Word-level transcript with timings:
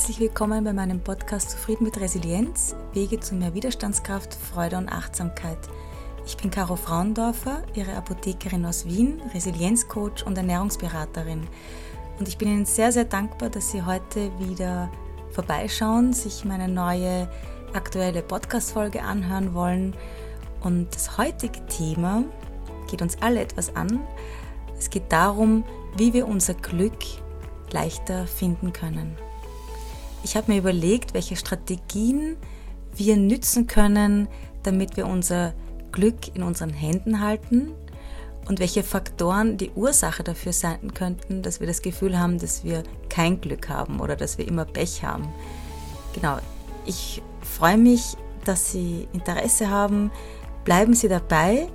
Herzlich 0.00 0.20
willkommen 0.20 0.64
bei 0.64 0.72
meinem 0.72 1.00
Podcast 1.00 1.50
Zufrieden 1.50 1.84
mit 1.84 2.00
Resilienz, 2.00 2.74
Wege 2.94 3.20
zu 3.20 3.34
mehr 3.34 3.52
Widerstandskraft, 3.52 4.32
Freude 4.34 4.78
und 4.78 4.88
Achtsamkeit. 4.88 5.58
Ich 6.24 6.38
bin 6.38 6.50
Caro 6.50 6.76
Frauendorfer, 6.76 7.62
Ihre 7.74 7.92
Apothekerin 7.92 8.64
aus 8.64 8.86
Wien, 8.86 9.20
Resilienzcoach 9.34 10.24
und 10.24 10.38
Ernährungsberaterin. 10.38 11.46
Und 12.18 12.28
ich 12.28 12.38
bin 12.38 12.48
Ihnen 12.48 12.64
sehr, 12.64 12.92
sehr 12.92 13.04
dankbar, 13.04 13.50
dass 13.50 13.72
Sie 13.72 13.82
heute 13.82 14.30
wieder 14.38 14.90
vorbeischauen, 15.32 16.14
sich 16.14 16.46
meine 16.46 16.66
neue 16.66 17.30
aktuelle 17.74 18.22
Podcast-Folge 18.22 19.02
anhören 19.02 19.52
wollen. 19.52 19.94
Und 20.62 20.94
das 20.94 21.18
heutige 21.18 21.66
Thema 21.66 22.24
geht 22.90 23.02
uns 23.02 23.20
alle 23.20 23.42
etwas 23.42 23.76
an. 23.76 24.00
Es 24.78 24.88
geht 24.88 25.12
darum, 25.12 25.62
wie 25.98 26.14
wir 26.14 26.26
unser 26.26 26.54
Glück 26.54 26.96
leichter 27.70 28.26
finden 28.26 28.72
können. 28.72 29.18
Ich 30.22 30.36
habe 30.36 30.52
mir 30.52 30.58
überlegt, 30.58 31.14
welche 31.14 31.36
Strategien 31.36 32.36
wir 32.94 33.16
nützen 33.16 33.66
können, 33.66 34.28
damit 34.62 34.96
wir 34.96 35.06
unser 35.06 35.54
Glück 35.92 36.34
in 36.34 36.42
unseren 36.42 36.70
Händen 36.70 37.20
halten 37.20 37.72
und 38.46 38.58
welche 38.58 38.82
Faktoren 38.82 39.56
die 39.56 39.70
Ursache 39.70 40.22
dafür 40.22 40.52
sein 40.52 40.92
könnten, 40.94 41.42
dass 41.42 41.60
wir 41.60 41.66
das 41.66 41.82
Gefühl 41.82 42.18
haben, 42.18 42.38
dass 42.38 42.64
wir 42.64 42.82
kein 43.08 43.40
Glück 43.40 43.68
haben 43.68 44.00
oder 44.00 44.16
dass 44.16 44.38
wir 44.38 44.46
immer 44.46 44.64
Pech 44.64 45.04
haben. 45.04 45.28
Genau, 46.14 46.38
ich 46.86 47.22
freue 47.42 47.78
mich, 47.78 48.16
dass 48.44 48.72
Sie 48.72 49.08
Interesse 49.12 49.70
haben. 49.70 50.10
Bleiben 50.64 50.94
Sie 50.94 51.08
dabei 51.08 51.68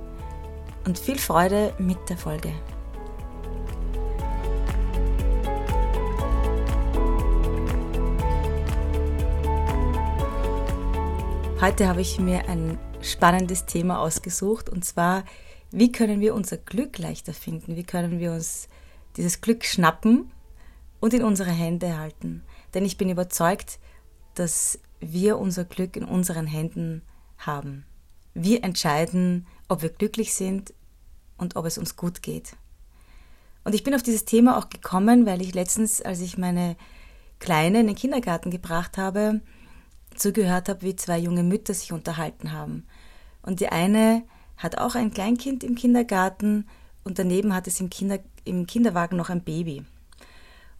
und 0.84 0.98
viel 0.98 1.18
Freude 1.18 1.72
mit 1.78 1.98
der 2.08 2.16
Folge. 2.16 2.52
Heute 11.66 11.88
habe 11.88 12.00
ich 12.00 12.20
mir 12.20 12.48
ein 12.48 12.78
spannendes 13.00 13.66
Thema 13.66 13.98
ausgesucht 13.98 14.70
und 14.70 14.84
zwar, 14.84 15.24
wie 15.72 15.90
können 15.90 16.20
wir 16.20 16.32
unser 16.32 16.58
Glück 16.58 16.96
leichter 16.96 17.32
finden? 17.32 17.74
Wie 17.74 17.82
können 17.82 18.20
wir 18.20 18.30
uns 18.30 18.68
dieses 19.16 19.40
Glück 19.40 19.64
schnappen 19.64 20.30
und 21.00 21.12
in 21.12 21.24
unsere 21.24 21.50
Hände 21.50 21.98
halten? 21.98 22.44
Denn 22.72 22.84
ich 22.84 22.98
bin 22.98 23.10
überzeugt, 23.10 23.80
dass 24.34 24.78
wir 25.00 25.38
unser 25.38 25.64
Glück 25.64 25.96
in 25.96 26.04
unseren 26.04 26.46
Händen 26.46 27.02
haben. 27.36 27.84
Wir 28.32 28.62
entscheiden, 28.62 29.48
ob 29.66 29.82
wir 29.82 29.90
glücklich 29.90 30.36
sind 30.36 30.72
und 31.36 31.56
ob 31.56 31.66
es 31.66 31.78
uns 31.78 31.96
gut 31.96 32.22
geht. 32.22 32.54
Und 33.64 33.74
ich 33.74 33.82
bin 33.82 33.96
auf 33.96 34.04
dieses 34.04 34.24
Thema 34.24 34.56
auch 34.56 34.68
gekommen, 34.68 35.26
weil 35.26 35.42
ich 35.42 35.52
letztens, 35.52 36.00
als 36.00 36.20
ich 36.20 36.38
meine 36.38 36.76
Kleine 37.40 37.80
in 37.80 37.88
den 37.88 37.96
Kindergarten 37.96 38.52
gebracht 38.52 38.98
habe, 38.98 39.40
zugehört 40.16 40.68
habe, 40.68 40.82
wie 40.82 40.96
zwei 40.96 41.18
junge 41.18 41.42
Mütter 41.42 41.74
sich 41.74 41.92
unterhalten 41.92 42.52
haben. 42.52 42.86
Und 43.42 43.60
die 43.60 43.68
eine 43.68 44.24
hat 44.56 44.78
auch 44.78 44.94
ein 44.94 45.12
Kleinkind 45.12 45.62
im 45.64 45.74
Kindergarten 45.74 46.66
und 47.04 47.18
daneben 47.18 47.54
hat 47.54 47.66
es 47.66 47.80
im, 47.80 47.90
Kinder, 47.90 48.18
im 48.44 48.66
Kinderwagen 48.66 49.16
noch 49.16 49.30
ein 49.30 49.44
Baby. 49.44 49.84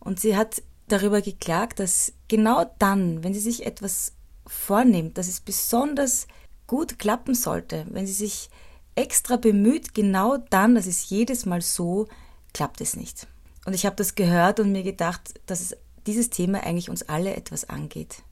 Und 0.00 0.20
sie 0.20 0.36
hat 0.36 0.62
darüber 0.88 1.20
geklagt, 1.20 1.78
dass 1.80 2.12
genau 2.28 2.64
dann, 2.78 3.22
wenn 3.22 3.34
sie 3.34 3.40
sich 3.40 3.66
etwas 3.66 4.12
vornimmt, 4.46 5.18
dass 5.18 5.28
es 5.28 5.40
besonders 5.40 6.26
gut 6.66 6.98
klappen 6.98 7.34
sollte, 7.34 7.86
wenn 7.90 8.06
sie 8.06 8.12
sich 8.12 8.50
extra 8.94 9.36
bemüht, 9.36 9.94
genau 9.94 10.36
dann, 10.36 10.74
das 10.74 10.86
ist 10.86 11.10
jedes 11.10 11.46
Mal 11.46 11.60
so, 11.60 12.06
klappt 12.54 12.80
es 12.80 12.96
nicht. 12.96 13.26
Und 13.66 13.74
ich 13.74 13.84
habe 13.84 13.96
das 13.96 14.14
gehört 14.14 14.60
und 14.60 14.72
mir 14.72 14.82
gedacht, 14.82 15.34
dass 15.46 15.60
es 15.60 15.76
dieses 16.06 16.30
Thema 16.30 16.62
eigentlich 16.62 16.88
uns 16.88 17.02
alle 17.02 17.34
etwas 17.34 17.68
angeht 17.68 18.22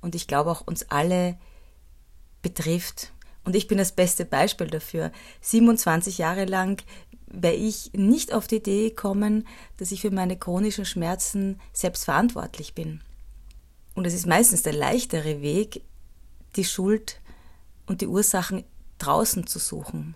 und 0.00 0.14
ich 0.14 0.26
glaube 0.26 0.50
auch 0.50 0.66
uns 0.66 0.90
alle 0.90 1.38
betrifft. 2.42 3.12
Und 3.44 3.56
ich 3.56 3.66
bin 3.66 3.78
das 3.78 3.92
beste 3.92 4.24
Beispiel 4.24 4.66
dafür. 4.66 5.10
27 5.40 6.18
Jahre 6.18 6.44
lang 6.44 6.82
wäre 7.26 7.54
ich 7.54 7.92
nicht 7.94 8.32
auf 8.32 8.46
die 8.46 8.56
Idee 8.56 8.90
gekommen, 8.90 9.46
dass 9.78 9.92
ich 9.92 10.02
für 10.02 10.10
meine 10.10 10.36
chronischen 10.36 10.84
Schmerzen 10.84 11.60
selbst 11.72 12.04
verantwortlich 12.04 12.74
bin. 12.74 13.00
Und 13.94 14.06
es 14.06 14.14
ist 14.14 14.26
meistens 14.26 14.62
der 14.62 14.74
leichtere 14.74 15.40
Weg, 15.42 15.82
die 16.56 16.64
Schuld 16.64 17.20
und 17.86 18.00
die 18.00 18.06
Ursachen 18.06 18.64
draußen 18.98 19.46
zu 19.46 19.58
suchen. 19.58 20.14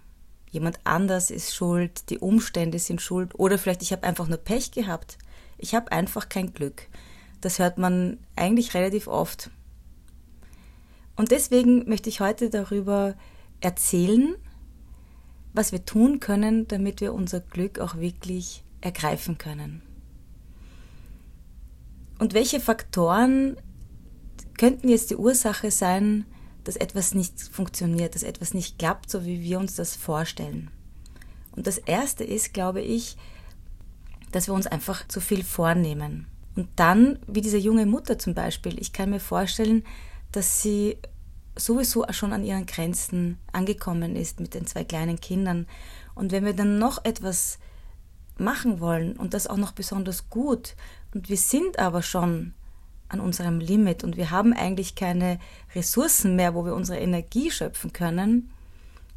Jemand 0.51 0.79
anders 0.85 1.31
ist 1.31 1.55
schuld, 1.55 2.11
die 2.11 2.19
Umstände 2.19 2.79
sind 2.79 3.01
schuld 3.01 3.35
oder 3.39 3.59
vielleicht 3.59 3.83
ich 3.83 3.93
habe 3.93 4.07
einfach 4.07 4.29
nur 4.29 4.39
Pech 4.39 4.71
gehabt. 4.71 5.17
Ich 5.57 5.75
habe 5.75 5.91
einfach 5.91 6.29
kein 6.29 6.53
Glück. 6.53 6.89
Das 7.41 7.59
hört 7.59 7.79
man 7.79 8.19
eigentlich 8.37 8.75
relativ 8.75 9.09
oft. 9.09 9.51
Und 11.17 11.31
deswegen 11.31 11.89
möchte 11.89 12.09
ich 12.09 12.21
heute 12.21 12.51
darüber 12.51 13.15
erzählen, 13.61 14.35
was 15.53 15.73
wir 15.73 15.85
tun 15.85 16.21
können, 16.21 16.67
damit 16.69 17.01
wir 17.01 17.13
unser 17.13 17.41
Glück 17.41 17.79
auch 17.79 17.97
wirklich 17.97 18.65
ergreifen 18.81 19.39
können. 19.39 19.83
Und 22.19 22.35
welche 22.35 22.61
Faktoren 22.61 23.57
könnten 24.57 24.89
jetzt 24.89 25.11
die 25.11 25.17
Ursache 25.17 25.71
sein, 25.71 26.25
dass 26.65 26.77
etwas 26.77 27.15
nicht 27.15 27.41
funktioniert, 27.41 28.15
dass 28.15 28.23
etwas 28.23 28.55
nicht 28.55 28.79
klappt, 28.79 29.11
so 29.11 29.25
wie 29.25 29.43
wir 29.43 29.59
uns 29.59 29.75
das 29.75 29.97
vorstellen. 29.97 30.71
Und 31.55 31.67
das 31.67 31.79
Erste 31.79 32.25
ist, 32.25 32.55
glaube 32.55 32.81
ich, 32.81 33.17
dass 34.31 34.47
wir 34.47 34.55
uns 34.55 34.67
einfach 34.67 35.07
zu 35.09 35.21
viel 35.21 35.43
vornehmen. 35.43 36.27
Und 36.55 36.69
dann, 36.77 37.19
wie 37.27 37.41
diese 37.41 37.59
junge 37.59 37.87
Mutter 37.87 38.19
zum 38.19 38.35
Beispiel, 38.35 38.81
ich 38.81 38.93
kann 38.93 39.11
mir 39.11 39.21
vorstellen, 39.21 39.85
dass 40.33 40.63
sie 40.63 40.99
sowieso 41.57 42.05
schon 42.11 42.33
an 42.33 42.45
ihren 42.45 42.67
Grenzen 42.67 43.39
angekommen 43.53 44.17
ist 44.17 44.41
mit 44.41 44.55
den 44.55 44.67
zwei 44.67 44.85
kleinen 44.85 45.21
Kindern. 45.21 45.67
Und 46.15 46.33
wenn 46.33 46.45
wir 46.45 46.55
dann 46.55 46.79
noch 46.79 47.05
etwas 47.05 47.59
machen 48.39 48.81
wollen 48.81 49.17
und 49.17 49.35
das 49.35 49.47
auch 49.47 49.57
noch 49.57 49.73
besonders 49.73 50.31
gut 50.31 50.75
und 51.15 51.29
wir 51.29 51.37
sind 51.37 51.79
aber 51.79 52.03
schon 52.03 52.55
an 53.09 53.21
unserem 53.21 53.61
Limit 53.61 54.05
und 54.05 54.17
wir 54.17 54.31
haben 54.31 54.55
eigentlich 54.55 54.95
keine 54.95 55.39
Ressourcen 55.75 56.35
mehr, 56.35 56.55
wo 56.55 56.65
wir 56.65 56.75
unsere 56.75 56.99
Energie 56.99 57.51
schöpfen 57.51 57.93
können, 57.93 58.51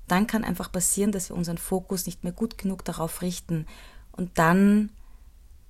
dann 0.07 0.27
kann 0.27 0.43
einfach 0.43 0.71
passieren, 0.71 1.13
dass 1.13 1.29
wir 1.29 1.37
unseren 1.37 1.57
Fokus 1.57 2.05
nicht 2.05 2.23
mehr 2.23 2.33
gut 2.33 2.57
genug 2.57 2.83
darauf 2.83 3.21
richten 3.21 3.65
und 4.11 4.37
dann 4.37 4.91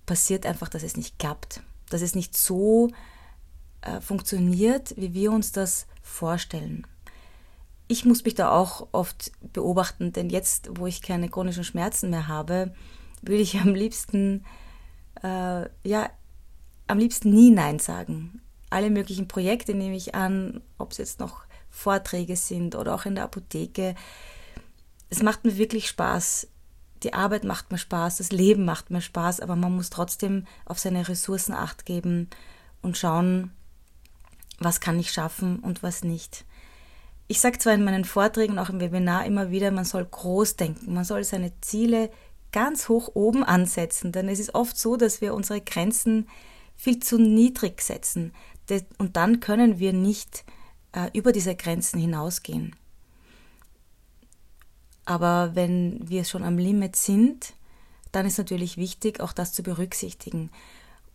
passiert 0.07 0.45
einfach, 0.45 0.69
dass 0.69 0.83
es 0.83 0.97
nicht 0.97 1.19
klappt, 1.19 1.61
dass 1.89 2.01
es 2.01 2.15
nicht 2.15 2.35
so 2.35 2.89
äh, 3.85 4.01
funktioniert, 4.01 4.93
wie 4.97 5.13
wir 5.13 5.31
uns 5.31 5.51
das 5.51 5.87
vorstellen. 6.01 6.85
Ich 7.87 8.03
muss 8.03 8.23
mich 8.25 8.33
da 8.33 8.51
auch 8.51 8.87
oft 8.91 9.31
beobachten, 9.53 10.11
denn 10.11 10.29
jetzt, 10.29 10.69
wo 10.79 10.87
ich 10.87 11.03
keine 11.03 11.29
chronischen 11.29 11.63
Schmerzen 11.63 12.09
mehr 12.09 12.27
habe, 12.27 12.73
würde 13.21 13.41
ich 13.41 13.59
am 13.59 13.75
liebsten, 13.75 14.43
äh, 15.21 15.69
ja, 15.83 16.09
am 16.87 16.97
liebsten 16.97 17.29
nie 17.31 17.51
Nein 17.51 17.79
sagen. 17.79 18.41
Alle 18.71 18.89
möglichen 18.89 19.27
Projekte 19.27 19.75
nehme 19.75 19.95
ich 19.95 20.15
an, 20.15 20.61
ob 20.77 20.91
es 20.91 20.97
jetzt 20.97 21.19
noch 21.19 21.45
Vorträge 21.69 22.35
sind 22.35 22.75
oder 22.75 22.95
auch 22.95 23.05
in 23.05 23.15
der 23.15 23.25
Apotheke. 23.25 23.93
Es 25.09 25.21
macht 25.21 25.45
mir 25.45 25.57
wirklich 25.57 25.87
Spaß. 25.87 26.47
Die 27.03 27.13
Arbeit 27.13 27.43
macht 27.43 27.71
mir 27.71 27.77
Spaß, 27.77 28.17
das 28.17 28.31
Leben 28.31 28.65
macht 28.65 28.89
mir 28.89 29.01
Spaß, 29.01 29.41
aber 29.41 29.55
man 29.55 29.75
muss 29.75 29.91
trotzdem 29.91 30.47
auf 30.65 30.79
seine 30.79 31.07
Ressourcen 31.07 31.53
acht 31.53 31.85
geben 31.85 32.29
und 32.81 32.97
schauen, 32.97 33.51
was 34.59 34.79
kann 34.79 34.99
ich 34.99 35.11
schaffen 35.11 35.59
und 35.59 35.83
was 35.83 36.03
nicht. 36.03 36.45
Ich 37.27 37.41
sage 37.41 37.57
zwar 37.57 37.73
in 37.73 37.83
meinen 37.83 38.05
Vorträgen, 38.05 38.59
auch 38.59 38.69
im 38.69 38.79
Webinar 38.79 39.25
immer 39.25 39.49
wieder, 39.51 39.71
man 39.71 39.85
soll 39.85 40.05
groß 40.05 40.55
denken, 40.57 40.93
man 40.93 41.03
soll 41.03 41.23
seine 41.23 41.51
Ziele 41.61 42.11
ganz 42.51 42.87
hoch 42.87 43.11
oben 43.15 43.43
ansetzen, 43.43 44.11
denn 44.11 44.29
es 44.29 44.39
ist 44.39 44.55
oft 44.55 44.77
so, 44.77 44.95
dass 44.95 45.21
wir 45.21 45.33
unsere 45.33 45.61
Grenzen 45.61 46.29
viel 46.75 46.99
zu 46.99 47.17
niedrig 47.17 47.81
setzen 47.81 48.31
und 48.97 49.15
dann 49.15 49.39
können 49.39 49.79
wir 49.79 49.93
nicht 49.93 50.43
äh, 50.93 51.09
über 51.13 51.31
diese 51.31 51.55
Grenzen 51.55 51.99
hinausgehen. 51.99 52.75
Aber 55.05 55.51
wenn 55.53 56.09
wir 56.09 56.23
schon 56.25 56.43
am 56.43 56.57
Limit 56.57 56.95
sind, 56.95 57.53
dann 58.11 58.25
ist 58.25 58.37
natürlich 58.37 58.77
wichtig, 58.77 59.19
auch 59.19 59.33
das 59.33 59.53
zu 59.53 59.61
berücksichtigen. 59.61 60.49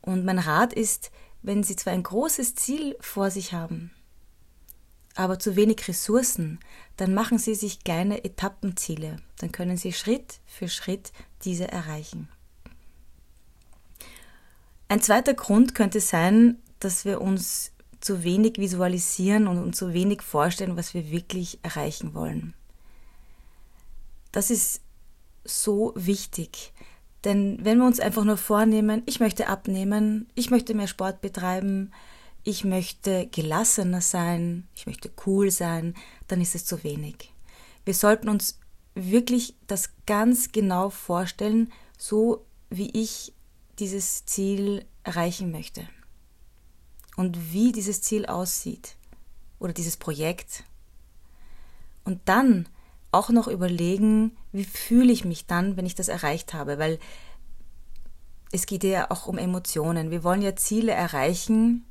Und 0.00 0.24
mein 0.24 0.38
Rat 0.38 0.72
ist, 0.72 1.10
wenn 1.42 1.62
Sie 1.62 1.76
zwar 1.76 1.92
ein 1.92 2.02
großes 2.02 2.54
Ziel 2.54 2.96
vor 3.00 3.30
sich 3.30 3.52
haben, 3.52 3.90
aber 5.14 5.38
zu 5.38 5.56
wenig 5.56 5.86
Ressourcen, 5.88 6.60
dann 6.96 7.14
machen 7.14 7.38
Sie 7.38 7.54
sich 7.54 7.84
kleine 7.84 8.24
Etappenziele. 8.24 9.16
Dann 9.38 9.52
können 9.52 9.76
Sie 9.76 9.92
Schritt 9.92 10.40
für 10.46 10.68
Schritt 10.68 11.12
diese 11.44 11.68
erreichen. 11.68 12.28
Ein 14.88 15.02
zweiter 15.02 15.34
Grund 15.34 15.74
könnte 15.74 16.00
sein, 16.00 16.58
dass 16.78 17.04
wir 17.04 17.20
uns 17.20 17.72
zu 18.00 18.24
wenig 18.24 18.58
visualisieren 18.58 19.46
und 19.46 19.58
uns 19.58 19.76
zu 19.76 19.92
wenig 19.92 20.22
vorstellen, 20.22 20.76
was 20.76 20.94
wir 20.94 21.10
wirklich 21.10 21.58
erreichen 21.62 22.14
wollen. 22.14 22.54
Das 24.32 24.50
ist 24.50 24.80
so 25.44 25.92
wichtig. 25.96 26.72
Denn 27.24 27.58
wenn 27.62 27.78
wir 27.78 27.86
uns 27.86 28.00
einfach 28.00 28.24
nur 28.24 28.36
vornehmen, 28.36 29.02
ich 29.06 29.20
möchte 29.20 29.48
abnehmen, 29.48 30.28
ich 30.34 30.50
möchte 30.50 30.74
mehr 30.74 30.86
Sport 30.86 31.20
betreiben, 31.20 31.92
ich 32.44 32.64
möchte 32.64 33.26
gelassener 33.26 34.00
sein, 34.00 34.66
ich 34.74 34.86
möchte 34.86 35.10
cool 35.26 35.50
sein, 35.50 35.94
dann 36.28 36.40
ist 36.40 36.54
es 36.54 36.64
zu 36.64 36.82
wenig. 36.82 37.32
Wir 37.84 37.94
sollten 37.94 38.28
uns 38.28 38.58
wirklich 38.94 39.54
das 39.66 39.90
ganz 40.06 40.52
genau 40.52 40.90
vorstellen, 40.90 41.70
so 41.98 42.46
wie 42.70 42.90
ich 42.90 43.34
dieses 43.78 44.24
Ziel 44.24 44.84
erreichen 45.02 45.50
möchte. 45.50 45.88
Und 47.16 47.52
wie 47.52 47.72
dieses 47.72 48.00
Ziel 48.00 48.26
aussieht 48.26 48.96
oder 49.58 49.72
dieses 49.72 49.96
Projekt. 49.96 50.64
Und 52.04 52.20
dann 52.24 52.66
auch 53.12 53.30
noch 53.30 53.48
überlegen, 53.48 54.36
wie 54.52 54.64
fühle 54.64 55.12
ich 55.12 55.24
mich 55.24 55.46
dann, 55.46 55.76
wenn 55.76 55.86
ich 55.86 55.94
das 55.94 56.08
erreicht 56.08 56.54
habe, 56.54 56.78
weil 56.78 56.98
es 58.52 58.66
geht 58.66 58.84
ja 58.84 59.10
auch 59.10 59.26
um 59.26 59.38
Emotionen. 59.38 60.10
Wir 60.10 60.24
wollen 60.24 60.42
ja 60.42 60.56
Ziele 60.56 60.92
erreichen. 60.92 61.84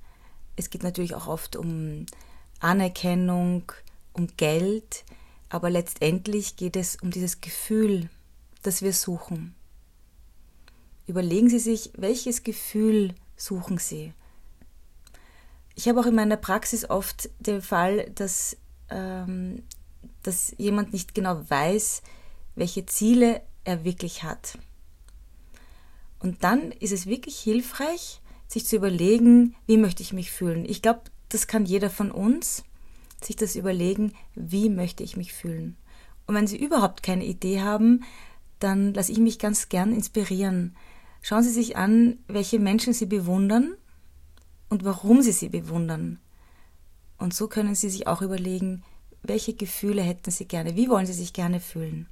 Es 0.56 0.70
geht 0.70 0.84
natürlich 0.84 1.16
auch 1.16 1.28
oft 1.28 1.56
um 1.56 2.06
Anerkennung, 2.60 3.72
um 4.14 4.28
Geld, 4.36 5.06
aber 5.50 5.70
letztendlich 5.70 6.58
geht 6.58 6.76
es 6.76 6.98
um 6.98 7.12
dieses 7.12 7.42
Gefühl, 7.42 8.10
das 8.62 8.82
wir 8.82 8.94
suchen. 8.94 9.56
Überlegen 11.08 11.50
Sie 11.50 11.60
sich, 11.60 11.92
welches 11.96 12.44
Gefühl 12.44 13.16
suchen 13.36 13.78
Sie. 13.78 14.14
Ich 15.76 15.88
habe 15.88 16.02
auch 16.02 16.06
in 16.06 16.16
meiner 16.16 16.38
Praxis 16.38 16.90
oft 16.90 17.30
den 17.40 17.62
Fall, 17.62 18.12
dass, 18.12 18.58
ähm, 18.90 19.64
dass 20.24 20.54
jemand 20.58 20.94
nicht 20.94 21.16
genau 21.16 21.42
weiß, 21.50 22.02
welche 22.56 22.86
Ziele 22.86 23.42
er 23.64 23.84
wirklich 23.84 24.24
hat. 24.24 24.58
Und 26.20 26.44
dann 26.44 26.72
ist 26.72 26.92
es 26.92 27.06
wirklich 27.06 27.40
hilfreich, 27.40 28.22
sich 28.48 28.66
zu 28.66 28.76
überlegen, 28.76 29.56
wie 29.68 29.78
möchte 29.78 30.04
ich 30.04 30.12
mich 30.12 30.32
fühlen. 30.32 30.66
Ich 30.66 30.82
glaube, 30.82 31.02
das 31.30 31.48
kann 31.48 31.66
jeder 31.66 31.90
von 31.90 32.12
uns, 32.12 32.64
sich 33.24 33.36
das 33.36 33.56
überlegen, 33.56 34.14
wie 34.36 34.70
möchte 34.70 35.04
ich 35.04 35.16
mich 35.18 35.34
fühlen. 35.34 35.78
Und 36.26 36.36
wenn 36.36 36.48
Sie 36.48 36.58
überhaupt 36.58 37.04
keine 37.04 37.26
Idee 37.26 37.62
haben, 37.62 38.04
dann 38.60 38.94
lasse 38.94 39.12
ich 39.12 39.20
mich 39.20 39.40
ganz 39.40 39.70
gern 39.70 39.94
inspirieren. 39.94 40.76
Schauen 41.22 41.44
Sie 41.44 41.52
sich 41.52 41.78
an, 41.78 42.20
welche 42.28 42.60
Menschen 42.60 42.94
Sie 42.94 43.06
bewundern 43.06 43.76
und 44.70 44.84
warum 44.84 45.22
Sie 45.22 45.32
sie 45.32 45.50
bewundern. 45.50 46.20
Und 47.18 47.34
so 47.34 47.48
können 47.48 47.76
Sie 47.76 47.90
sich 47.90 48.08
auch 48.08 48.22
überlegen, 48.22 48.84
welche 49.24 49.54
Gefühle 49.54 50.02
hätten 50.02 50.32
Sie 50.32 50.46
gerne, 50.46 50.76
wie 50.76 50.90
wollen 50.90 51.06
Sie 51.06 51.14
sich 51.14 51.34
gerne 51.34 51.60
fühlen. 51.60 52.08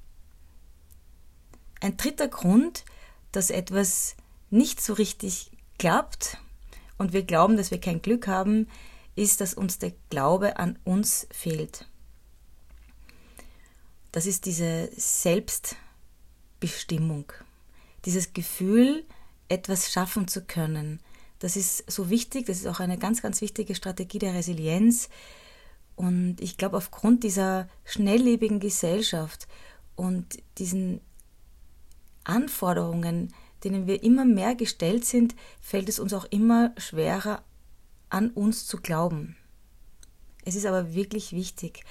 Ein 1.79 1.97
dritter 1.97 2.27
Grund, 2.27 2.85
dass 3.31 3.49
etwas 3.49 4.15
nicht 4.49 4.81
so 4.81 4.93
richtig 4.93 5.51
klappt 5.77 6.37
und 6.97 7.13
wir 7.13 7.23
glauben, 7.23 7.57
dass 7.57 7.71
wir 7.71 7.79
kein 7.79 8.01
Glück 8.01 8.27
haben, 8.27 8.67
ist, 9.15 9.41
dass 9.41 9.53
uns 9.53 9.79
der 9.79 9.93
Glaube 10.09 10.57
an 10.57 10.77
uns 10.83 11.27
fehlt. 11.31 11.87
Das 14.11 14.25
ist 14.25 14.45
diese 14.45 14.89
Selbstbestimmung, 14.95 17.31
dieses 18.05 18.33
Gefühl, 18.33 19.05
etwas 19.49 19.91
schaffen 19.91 20.27
zu 20.27 20.43
können. 20.43 20.99
Das 21.39 21.55
ist 21.55 21.89
so 21.89 22.09
wichtig, 22.09 22.47
das 22.47 22.57
ist 22.57 22.67
auch 22.67 22.79
eine 22.79 22.97
ganz, 22.97 23.21
ganz 23.21 23.41
wichtige 23.41 23.75
Strategie 23.75 24.19
der 24.19 24.33
Resilienz. 24.33 25.09
Und 25.97 26.37
ich 26.39 26.57
glaube, 26.57 26.77
aufgrund 26.77 27.23
dieser 27.23 27.67
schnelllebigen 27.83 28.59
Gesellschaft 28.59 29.47
und 29.95 30.37
diesen 30.59 31.01
Anforderungen, 32.23 33.33
denen 33.63 33.87
wir 33.87 34.03
immer 34.03 34.23
mehr 34.23 34.53
gestellt 34.53 35.05
sind, 35.05 35.35
fällt 35.59 35.89
es 35.89 35.99
uns 35.99 36.13
auch 36.13 36.25
immer 36.25 36.71
schwerer, 36.77 37.43
an 38.09 38.29
uns 38.29 38.67
zu 38.67 38.77
glauben. 38.77 39.37
Es 40.45 40.55
ist 40.55 40.67
aber 40.67 40.93
wirklich 40.93 41.33
wichtig. 41.33 41.83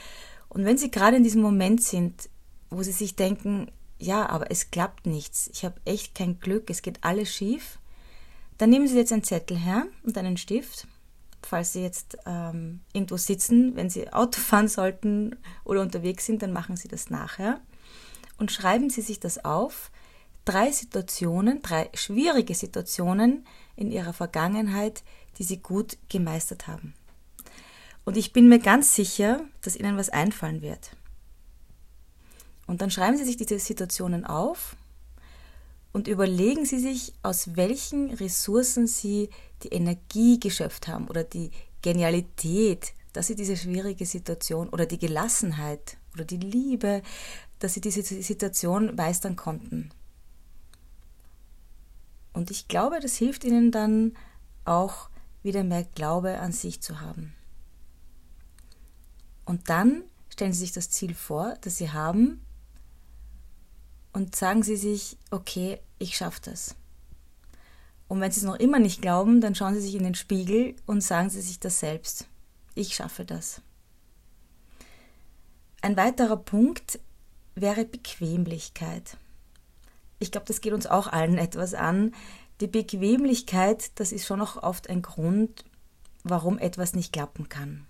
Und 0.48 0.64
wenn 0.64 0.78
Sie 0.78 0.90
gerade 0.90 1.16
in 1.16 1.24
diesem 1.24 1.42
Moment 1.42 1.82
sind, 1.82 2.30
wo 2.70 2.84
Sie 2.84 2.92
sich 2.92 3.16
denken, 3.16 3.72
ja, 3.98 4.28
aber 4.28 4.52
es 4.52 4.70
klappt 4.70 5.06
nichts, 5.06 5.50
ich 5.52 5.64
habe 5.64 5.80
echt 5.84 6.14
kein 6.14 6.38
Glück, 6.38 6.70
es 6.70 6.82
geht 6.82 7.02
alles 7.02 7.34
schief, 7.34 7.80
dann 8.56 8.70
nehmen 8.70 8.86
Sie 8.86 8.96
jetzt 8.96 9.12
einen 9.12 9.24
Zettel 9.24 9.58
her 9.58 9.88
und 10.04 10.16
einen 10.16 10.36
Stift, 10.36 10.86
falls 11.46 11.72
Sie 11.72 11.82
jetzt 11.82 12.18
ähm, 12.26 12.80
irgendwo 12.92 13.16
sitzen, 13.16 13.76
wenn 13.76 13.90
Sie 13.90 14.12
Auto 14.12 14.40
fahren 14.40 14.68
sollten 14.68 15.36
oder 15.64 15.80
unterwegs 15.80 16.26
sind, 16.26 16.42
dann 16.42 16.52
machen 16.52 16.76
Sie 16.76 16.88
das 16.88 17.10
nachher 17.10 17.60
und 18.38 18.52
schreiben 18.52 18.90
Sie 18.90 19.02
sich 19.02 19.20
das 19.20 19.44
auf, 19.44 19.90
drei 20.46 20.70
Situationen, 20.70 21.60
drei 21.60 21.90
schwierige 21.92 22.54
Situationen 22.54 23.46
in 23.74 23.90
ihrer 23.90 24.14
Vergangenheit, 24.14 25.02
die 25.38 25.44
sie 25.44 25.58
gut 25.58 25.98
gemeistert 26.08 26.66
haben. 26.66 26.94
Und 28.04 28.16
ich 28.16 28.32
bin 28.32 28.48
mir 28.48 28.60
ganz 28.60 28.94
sicher, 28.94 29.44
dass 29.62 29.76
ihnen 29.76 29.98
was 29.98 30.08
einfallen 30.08 30.62
wird. 30.62 30.96
Und 32.66 32.80
dann 32.80 32.90
schreiben 32.90 33.16
Sie 33.16 33.24
sich 33.24 33.36
diese 33.36 33.58
Situationen 33.58 34.24
auf 34.24 34.76
und 35.96 36.08
überlegen 36.08 36.66
Sie 36.66 36.78
sich, 36.78 37.14
aus 37.22 37.56
welchen 37.56 38.10
Ressourcen 38.10 38.86
Sie 38.86 39.30
die 39.62 39.68
Energie 39.68 40.38
geschöpft 40.38 40.88
haben 40.88 41.08
oder 41.08 41.24
die 41.24 41.50
Genialität, 41.80 42.92
dass 43.14 43.28
Sie 43.28 43.34
diese 43.34 43.56
schwierige 43.56 44.04
Situation 44.04 44.68
oder 44.68 44.84
die 44.84 44.98
Gelassenheit 44.98 45.96
oder 46.12 46.26
die 46.26 46.36
Liebe, 46.36 47.00
dass 47.60 47.72
Sie 47.72 47.80
diese 47.80 48.02
Situation 48.02 48.94
meistern 48.94 49.36
konnten. 49.36 49.88
Und 52.34 52.50
ich 52.50 52.68
glaube, 52.68 53.00
das 53.00 53.16
hilft 53.16 53.44
ihnen 53.44 53.72
dann 53.72 54.18
auch 54.66 55.08
wieder 55.42 55.64
mehr 55.64 55.84
Glaube 55.94 56.40
an 56.40 56.52
sich 56.52 56.82
zu 56.82 57.00
haben. 57.00 57.32
Und 59.46 59.70
dann 59.70 60.02
stellen 60.28 60.52
sie 60.52 60.60
sich 60.60 60.72
das 60.72 60.90
Ziel 60.90 61.14
vor, 61.14 61.54
das 61.62 61.78
sie 61.78 61.90
haben, 61.90 62.42
und 64.16 64.34
sagen 64.34 64.62
sie 64.62 64.76
sich, 64.76 65.16
okay, 65.30 65.78
ich 65.98 66.16
schaffe 66.16 66.40
das. 66.44 66.74
Und 68.08 68.20
wenn 68.20 68.32
sie 68.32 68.40
es 68.40 68.46
noch 68.46 68.56
immer 68.56 68.78
nicht 68.78 69.02
glauben, 69.02 69.40
dann 69.40 69.54
schauen 69.54 69.74
sie 69.74 69.80
sich 69.80 69.94
in 69.94 70.04
den 70.04 70.14
Spiegel 70.14 70.74
und 70.86 71.02
sagen 71.02 71.30
sie 71.30 71.40
sich 71.40 71.60
das 71.60 71.80
selbst. 71.80 72.26
Ich 72.74 72.94
schaffe 72.94 73.24
das. 73.24 73.60
Ein 75.82 75.96
weiterer 75.96 76.36
Punkt 76.36 76.98
wäre 77.54 77.84
Bequemlichkeit 77.84 79.16
ich 80.18 80.30
glaube, 80.30 80.46
das 80.46 80.60
geht 80.60 80.72
uns 80.72 80.86
auch 80.86 81.06
allen 81.06 81.38
etwas 81.38 81.74
an. 81.74 82.14
Die 82.60 82.66
Bequemlichkeit, 82.66 83.90
das 83.96 84.12
ist 84.12 84.26
schon 84.26 84.40
auch 84.40 84.62
oft 84.62 84.88
ein 84.88 85.02
Grund, 85.02 85.64
warum 86.24 86.58
etwas 86.58 86.94
nicht 86.94 87.12
klappen 87.12 87.48
kann. 87.48 87.86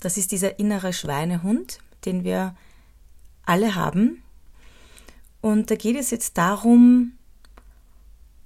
Das 0.00 0.16
ist 0.16 0.32
dieser 0.32 0.58
innere 0.58 0.92
Schweinehund, 0.92 1.78
den 2.04 2.24
wir 2.24 2.54
alle 3.44 3.74
haben. 3.74 4.22
Und 5.40 5.70
da 5.70 5.74
geht 5.76 5.96
es 5.96 6.10
jetzt 6.10 6.36
darum, 6.38 7.12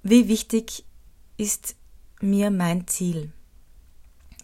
wie 0.03 0.27
wichtig 0.27 0.85
ist 1.37 1.75
mir 2.21 2.51
mein 2.51 2.87
Ziel. 2.87 3.31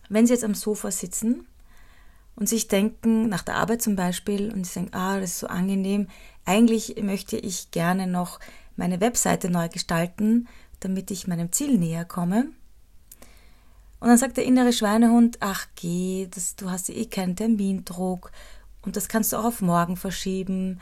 Wenn 0.10 0.28
Sie 0.28 0.34
jetzt 0.34 0.44
am 0.44 0.56
Sofa 0.56 0.92
sitzen 0.92 1.48
und 2.36 2.50
sich 2.50 2.68
denken, 2.68 3.30
nach 3.30 3.44
der 3.44 3.56
Arbeit 3.56 3.82
zum 3.82 3.96
Beispiel, 3.96 4.52
und 4.52 4.66
sie 4.66 4.74
sagen, 4.74 4.94
ah, 4.94 5.20
das 5.20 5.32
ist 5.32 5.40
so 5.40 5.48
angenehm, 5.48 6.08
eigentlich 6.46 7.02
möchte 7.02 7.38
ich 7.38 7.72
gerne 7.72 8.08
noch 8.08 8.40
meine 8.76 9.00
Webseite 9.00 9.50
neu 9.50 9.70
gestalten, 9.70 10.48
damit 10.80 11.12
ich 11.12 11.28
meinem 11.28 11.52
Ziel 11.52 11.78
näher 11.78 12.04
komme. 12.04 12.48
Und 14.00 14.08
dann 14.08 14.18
sagt 14.18 14.38
der 14.38 14.46
innere 14.46 14.74
Schweinehund, 14.74 15.38
ach 15.42 15.68
geh, 15.76 16.28
das, 16.32 16.56
du 16.56 16.72
hast 16.72 16.90
eh 16.90 17.06
keinen 17.06 17.36
Termindruck 17.36 18.32
und 18.82 18.96
das 18.96 19.08
kannst 19.08 19.32
du 19.32 19.38
auch 19.38 19.46
auf 19.46 19.62
morgen 19.62 19.96
verschieben. 19.96 20.82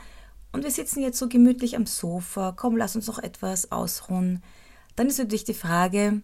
Und 0.52 0.64
wir 0.64 0.70
sitzen 0.70 1.00
jetzt 1.00 1.18
so 1.18 1.28
gemütlich 1.28 1.76
am 1.76 1.86
Sofa, 1.86 2.52
komm, 2.56 2.76
lass 2.76 2.96
uns 2.96 3.06
noch 3.06 3.18
etwas 3.18 3.70
ausruhen. 3.70 4.42
Dann 4.96 5.06
ist 5.06 5.18
natürlich 5.18 5.44
die 5.44 5.54
Frage, 5.54 6.22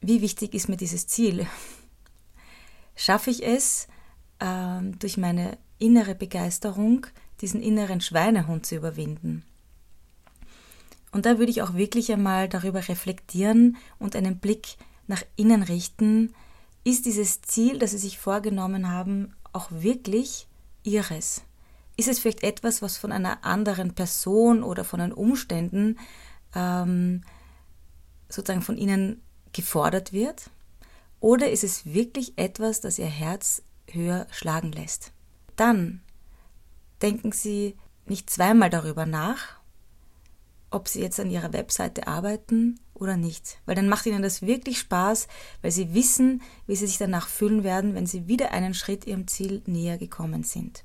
wie 0.00 0.20
wichtig 0.20 0.54
ist 0.54 0.68
mir 0.68 0.76
dieses 0.76 1.06
Ziel? 1.06 1.46
schaffe 3.00 3.30
ich 3.30 3.46
es, 3.46 3.88
äh, 4.38 4.82
durch 4.98 5.16
meine 5.16 5.56
innere 5.78 6.14
Begeisterung 6.14 7.06
diesen 7.40 7.62
inneren 7.62 8.02
Schweinehund 8.02 8.66
zu 8.66 8.76
überwinden. 8.76 9.44
Und 11.10 11.26
da 11.26 11.38
würde 11.38 11.50
ich 11.50 11.62
auch 11.62 11.74
wirklich 11.74 12.12
einmal 12.12 12.48
darüber 12.48 12.86
reflektieren 12.86 13.78
und 13.98 14.14
einen 14.14 14.38
Blick 14.38 14.76
nach 15.06 15.22
innen 15.34 15.62
richten, 15.62 16.34
ist 16.84 17.06
dieses 17.06 17.40
Ziel, 17.42 17.78
das 17.78 17.90
Sie 17.92 17.98
sich 17.98 18.18
vorgenommen 18.18 18.90
haben, 18.90 19.34
auch 19.52 19.70
wirklich 19.70 20.46
Ihres? 20.84 21.42
Ist 22.00 22.08
es 22.08 22.18
vielleicht 22.18 22.44
etwas, 22.44 22.80
was 22.80 22.96
von 22.96 23.12
einer 23.12 23.44
anderen 23.44 23.94
Person 23.94 24.62
oder 24.62 24.84
von 24.84 25.00
den 25.00 25.12
Umständen 25.12 25.98
ähm, 26.54 27.20
sozusagen 28.30 28.62
von 28.62 28.78
Ihnen 28.78 29.20
gefordert 29.52 30.10
wird? 30.10 30.48
Oder 31.20 31.50
ist 31.50 31.62
es 31.62 31.84
wirklich 31.84 32.38
etwas, 32.38 32.80
das 32.80 32.98
Ihr 32.98 33.04
Herz 33.04 33.62
höher 33.86 34.26
schlagen 34.30 34.72
lässt? 34.72 35.12
Dann 35.56 36.00
denken 37.02 37.32
Sie 37.32 37.76
nicht 38.06 38.30
zweimal 38.30 38.70
darüber 38.70 39.04
nach, 39.04 39.60
ob 40.70 40.88
Sie 40.88 41.02
jetzt 41.02 41.20
an 41.20 41.28
Ihrer 41.28 41.52
Webseite 41.52 42.06
arbeiten 42.06 42.80
oder 42.94 43.18
nicht. 43.18 43.58
Weil 43.66 43.74
dann 43.74 43.90
macht 43.90 44.06
ihnen 44.06 44.22
das 44.22 44.40
wirklich 44.40 44.78
Spaß, 44.78 45.28
weil 45.60 45.70
sie 45.70 45.92
wissen, 45.92 46.40
wie 46.66 46.76
sie 46.76 46.86
sich 46.86 46.96
danach 46.96 47.28
fühlen 47.28 47.62
werden, 47.62 47.94
wenn 47.94 48.06
sie 48.06 48.26
wieder 48.26 48.52
einen 48.52 48.72
Schritt 48.72 49.06
ihrem 49.06 49.28
Ziel 49.28 49.60
näher 49.66 49.98
gekommen 49.98 50.44
sind. 50.44 50.82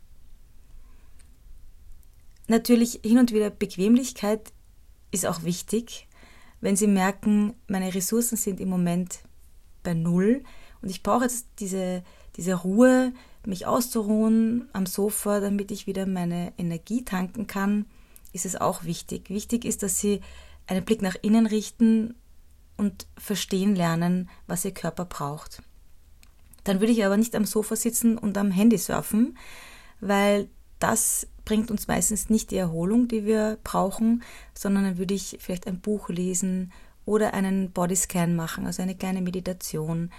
Natürlich 2.48 3.00
hin 3.04 3.18
und 3.18 3.32
wieder 3.34 3.50
Bequemlichkeit 3.50 4.54
ist 5.12 5.26
auch 5.26 5.44
wichtig. 5.44 6.08
Wenn 6.62 6.76
Sie 6.76 6.88
merken, 6.88 7.54
meine 7.68 7.94
Ressourcen 7.94 8.38
sind 8.38 8.60
im 8.60 8.70
Moment 8.70 9.20
bei 9.84 9.94
Null 9.94 10.44
und 10.82 10.90
ich 10.90 11.04
brauche 11.04 11.24
jetzt 11.24 11.48
diese, 11.60 12.04
diese 12.36 12.56
Ruhe, 12.56 13.14
mich 13.46 13.68
auszuruhen 13.68 14.70
am 14.74 14.86
Sofa, 14.86 15.40
damit 15.40 15.72
ich 15.72 15.88
wieder 15.88 16.06
meine 16.06 16.54
Energie 16.58 17.06
tanken 17.06 17.48
kann, 17.48 17.86
ist 18.34 18.46
es 18.46 18.56
auch 18.56 18.84
wichtig. 18.84 19.30
Wichtig 19.30 19.66
ist, 19.66 19.84
dass 19.84 20.00
Sie 20.00 20.22
einen 20.68 20.84
Blick 20.84 21.02
nach 21.02 21.16
innen 21.22 21.46
richten 21.46 22.16
und 22.78 23.08
verstehen 23.18 23.76
lernen, 23.76 24.30
was 24.48 24.66
Ihr 24.66 24.74
Körper 24.74 25.06
braucht. 25.06 25.62
Dann 26.64 26.80
würde 26.80 26.92
ich 26.92 27.06
aber 27.06 27.18
nicht 27.18 27.36
am 27.36 27.46
Sofa 27.46 27.76
sitzen 27.76 28.18
und 28.18 28.38
am 28.38 28.52
Handy 28.52 28.78
surfen, 28.78 29.38
weil 30.00 30.50
das 30.80 31.28
bringt 31.46 31.72
uns 31.72 31.88
meistens 31.88 32.30
nicht 32.30 32.52
die 32.52 32.58
Erholung, 32.58 33.08
die 33.08 33.26
wir 33.26 33.58
brauchen, 33.64 34.24
sondern 34.54 34.84
dann 34.84 34.98
würde 34.98 35.14
ich 35.14 35.38
vielleicht 35.40 35.68
ein 35.68 35.80
Buch 35.80 36.10
lesen 36.10 36.72
oder 37.06 37.34
einen 37.34 37.72
Bodyscan 37.72 38.36
machen, 38.36 38.66
also 38.66 38.82
eine 38.82 38.96
kleine 38.96 39.22
Meditation 39.22 40.12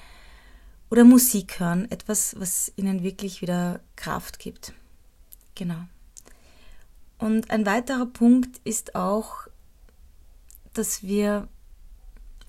oder 0.89 1.05
Musik 1.05 1.59
hören, 1.59 1.91
etwas, 1.91 2.37
was 2.39 2.73
ihnen 2.77 3.03
wirklich 3.03 3.43
wieder 3.43 3.81
Kraft 3.97 4.39
gibt. 4.39 4.73
Genau. 5.57 5.81
Und 7.19 7.51
ein 7.51 7.67
weiterer 7.67 8.07
Punkt 8.07 8.61
ist 8.65 8.95
auch, 8.95 9.49
dass 10.75 11.03
wir 11.03 11.49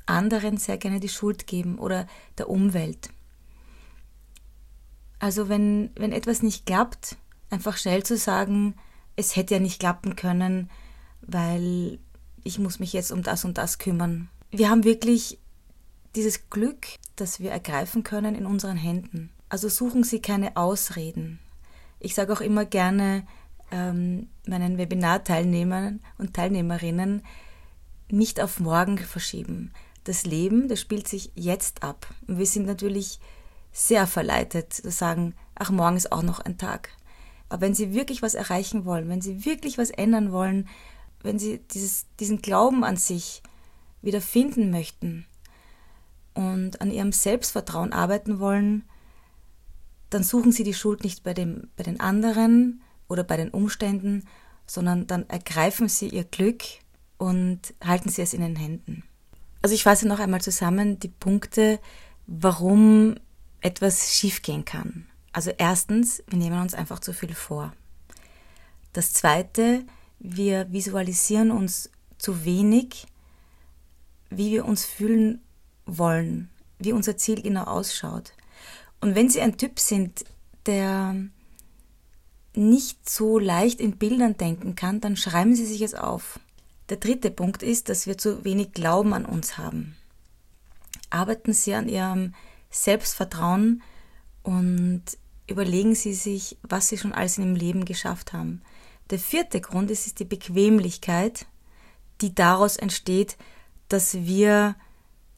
anderen 0.06 0.58
sehr 0.58 0.78
gerne 0.78 1.00
die 1.00 1.10
Schuld 1.10 1.48
geben 1.48 1.80
oder 1.80 2.06
der 2.38 2.50
Umwelt. 2.50 3.10
Also 5.20 5.50
wenn, 5.50 5.90
wenn 5.96 6.12
etwas 6.12 6.44
nicht 6.44 6.66
klappt, 6.66 7.18
einfach 7.50 7.77
schnell 7.77 8.04
zu 8.04 8.18
sagen, 8.18 8.75
es 9.16 9.36
hätte 9.36 9.56
ja 9.56 9.60
nicht 9.60 9.80
klappen 9.80 10.16
können, 10.16 10.70
weil 11.22 12.00
ich 12.44 12.60
muss 12.60 12.80
mich 12.80 12.94
jetzt 12.94 13.12
um 13.12 13.24
das 13.24 13.46
und 13.46 13.58
das 13.58 13.77
kümmern. 13.77 14.30
Wir 14.51 14.70
haben 14.70 14.84
wirklich 14.84 15.39
dieses 16.16 16.50
Glück, 16.50 16.88
das 17.16 17.39
wir 17.39 17.51
ergreifen 17.51 18.04
können 18.04 18.36
in 18.36 18.46
unseren 18.46 18.77
Händen. 18.77 19.32
Also 19.50 19.70
suchen 19.70 20.04
Sie 20.04 20.22
keine 20.22 20.58
Ausreden. 20.58 21.39
Ich 22.00 22.16
sage 22.16 22.34
auch 22.34 22.42
immer 22.42 22.66
gerne 22.66 23.25
ähm, 23.72 24.30
meinen 24.48 24.77
Webinarteilnehmern 24.77 26.01
und 26.18 26.34
Teilnehmerinnen, 26.34 27.24
nicht 28.10 28.39
auf 28.39 28.60
morgen 28.60 28.98
verschieben. 28.98 29.74
Das 30.04 30.25
Leben, 30.25 30.70
das 30.70 30.80
spielt 30.80 31.08
sich 31.08 31.32
jetzt 31.36 31.84
ab. 31.84 32.08
Und 32.27 32.38
wir 32.38 32.46
sind 32.46 32.66
natürlich 32.66 33.20
sehr 33.72 34.08
verleitet 34.08 34.74
zu 34.74 34.89
sagen, 34.92 35.36
ach, 35.56 35.70
morgen 35.70 35.98
ist 35.98 36.12
auch 36.12 36.24
noch 36.24 36.39
ein 36.39 36.58
Tag. 36.58 36.89
Aber 37.50 37.62
wenn 37.62 37.74
Sie 37.74 37.94
wirklich 37.94 38.22
was 38.22 38.34
erreichen 38.34 38.86
wollen, 38.86 39.10
wenn 39.10 39.22
Sie 39.22 39.46
wirklich 39.46 39.77
was 39.77 39.89
ändern 39.89 40.32
wollen, 40.32 40.68
wenn 41.22 41.39
Sie 41.39 41.60
dieses, 41.72 42.06
diesen 42.20 42.42
Glauben 42.42 42.84
an 42.84 42.98
sich 42.98 43.42
wieder 44.01 44.22
finden 44.22 44.70
möchten 44.70 45.25
und 46.34 46.82
an 46.82 46.92
Ihrem 46.92 47.12
Selbstvertrauen 47.12 47.94
arbeiten 47.94 48.39
wollen, 48.39 48.84
dann 50.10 50.24
suchen 50.24 50.51
Sie 50.51 50.63
die 50.63 50.74
Schuld 50.74 51.04
nicht 51.04 51.24
bei, 51.24 51.34
dem, 51.34 51.70
bei 51.75 51.84
den 51.84 52.00
anderen 52.00 52.82
oder 53.08 53.24
bei 53.24 53.38
den 53.38 53.50
Umständen, 53.50 54.24
sondern 54.66 55.08
dann 55.08 55.27
ergreifen 55.30 55.89
Sie 55.89 56.10
Ihr 56.10 56.24
Glück 56.24 56.63
und 57.18 57.74
halten 57.84 58.10
Sie 58.10 58.22
es 58.22 58.34
in 58.34 58.42
den 58.42 58.56
Händen. 58.56 59.04
Also 59.62 59.74
ich 59.74 59.84
fasse 59.84 60.08
noch 60.08 60.20
einmal 60.20 60.42
zusammen 60.42 61.00
die 61.00 61.08
Punkte, 61.08 61.80
warum 62.27 63.16
etwas 63.62 64.13
schiefgehen 64.13 64.66
kann. 64.66 65.08
Also 65.38 65.51
erstens, 65.56 66.24
wir 66.25 66.39
nehmen 66.39 66.60
uns 66.60 66.74
einfach 66.74 66.98
zu 66.98 67.13
viel 67.13 67.36
vor. 67.36 67.72
Das 68.91 69.13
zweite, 69.13 69.86
wir 70.17 70.72
visualisieren 70.74 71.51
uns 71.51 71.91
zu 72.17 72.44
wenig, 72.44 73.06
wie 74.32 74.50
wir 74.50 74.65
uns 74.65 74.84
fühlen 74.84 75.44
wollen, 75.86 76.50
wie 76.79 76.91
unser 76.91 77.17
Ziel 77.17 77.44
genau 77.44 77.65
ausschaut. 77.65 78.34
Und 79.00 79.13
wenn 79.13 79.29
Sie 79.29 79.39
ein 79.39 79.60
Typ 79.60 79.79
sind, 79.79 80.25
der 80.65 81.15
nicht 82.56 83.08
so 83.08 83.38
leicht 83.38 83.79
in 83.79 84.00
Bildern 84.00 84.38
denken 84.38 84.74
kann, 84.74 85.01
dann 85.01 85.15
schreiben 85.15 85.56
Sie 85.56 85.67
sich 85.67 85.84
es 85.84 85.94
auf. 85.94 86.39
Der 86.89 86.98
dritte 86.98 87.29
Punkt 87.29 87.62
ist, 87.62 87.89
dass 87.89 88.08
wir 88.08 88.17
zu 88.17 88.44
wenig 88.44 88.72
Glauben 88.72 89.13
an 89.13 89.25
uns 89.25 89.60
haben. 89.60 89.98
Arbeiten 91.12 91.53
Sie 91.53 91.75
an 91.75 91.88
Ihrem 91.88 92.34
Selbstvertrauen 92.72 93.84
und 94.41 95.03
überlegen 95.50 95.96
Sie 95.96 96.13
sich, 96.13 96.58
was 96.62 96.89
Sie 96.89 96.98
schon 96.98 97.13
alles 97.13 97.38
in 97.38 97.46
Ihrem 97.46 97.56
Leben 97.56 97.86
geschafft 97.86 98.34
haben. 98.34 98.62
Der 99.10 99.20
vierte 99.20 99.62
Grund 99.62 99.89
ist, 99.89 100.06
ist 100.06 100.20
die 100.20 100.25
Bequemlichkeit, 100.25 101.46
die 102.22 102.36
daraus 102.36 102.77
entsteht, 102.77 103.38
dass 103.88 104.25
wir, 104.25 104.75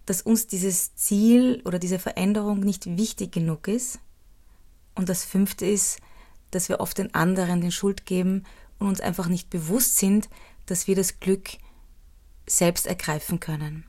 dass 0.06 0.22
uns 0.22 0.48
dieses 0.48 0.96
Ziel 0.96 1.62
oder 1.66 1.78
diese 1.78 2.00
Veränderung 2.00 2.62
nicht 2.62 2.98
wichtig 2.98 3.32
genug 3.32 3.68
ist. 3.68 4.00
Und 4.96 5.10
das 5.10 5.24
fünfte 5.24 5.66
ist, 5.66 6.00
dass 6.52 6.68
wir 6.68 6.80
oft 6.80 6.98
den 6.98 7.14
anderen 7.14 7.62
den 7.62 7.72
Schuld 7.72 8.06
geben 8.06 8.44
und 8.80 8.88
uns 8.88 9.02
einfach 9.02 9.28
nicht 9.28 9.50
bewusst 9.50 9.98
sind, 9.98 10.30
dass 10.66 10.88
wir 10.88 10.96
das 10.96 11.20
Glück 11.20 11.50
selbst 12.48 12.88
ergreifen 12.88 13.40
können. 13.40 13.86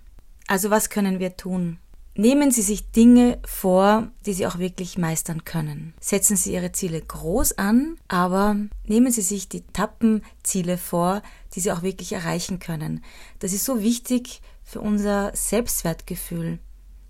Also 0.46 0.68
was 0.68 0.90
können 0.90 1.20
wir 1.20 1.36
tun? 1.36 1.78
Nehmen 2.20 2.50
Sie 2.50 2.60
sich 2.60 2.90
Dinge 2.90 3.38
vor, 3.46 4.08
die 4.26 4.34
Sie 4.34 4.46
auch 4.46 4.58
wirklich 4.58 4.98
meistern 4.98 5.46
können. 5.46 5.94
Setzen 6.00 6.36
Sie 6.36 6.52
Ihre 6.52 6.70
Ziele 6.70 7.00
groß 7.00 7.56
an, 7.56 7.96
aber 8.08 8.56
nehmen 8.84 9.10
Sie 9.10 9.22
sich 9.22 9.48
die 9.48 9.62
Tappenziele 9.62 10.76
vor, 10.76 11.22
die 11.54 11.60
Sie 11.60 11.72
auch 11.72 11.80
wirklich 11.80 12.12
erreichen 12.12 12.58
können. 12.58 13.02
Das 13.38 13.54
ist 13.54 13.64
so 13.64 13.80
wichtig 13.80 14.42
für 14.62 14.82
unser 14.82 15.34
Selbstwertgefühl, 15.34 16.58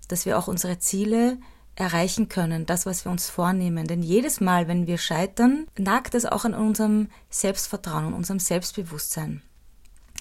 dass 0.07 0.25
wir 0.25 0.39
auch 0.39 0.47
unsere 0.47 0.79
Ziele 0.79 1.39
erreichen 1.75 2.29
können, 2.29 2.65
das, 2.65 2.85
was 2.85 3.03
wir 3.03 3.11
uns 3.11 3.29
vornehmen. 3.29 3.87
Denn 3.87 4.03
jedes 4.03 4.39
Mal, 4.39 4.69
wenn 4.69 4.87
wir 4.87 4.97
scheitern, 4.97 5.67
nagt 5.77 6.15
es 6.15 6.25
auch 6.25 6.45
an 6.45 6.53
unserem 6.53 7.09
Selbstvertrauen 7.29 8.05
und 8.05 8.13
unserem 8.13 8.39
Selbstbewusstsein. 8.39 9.41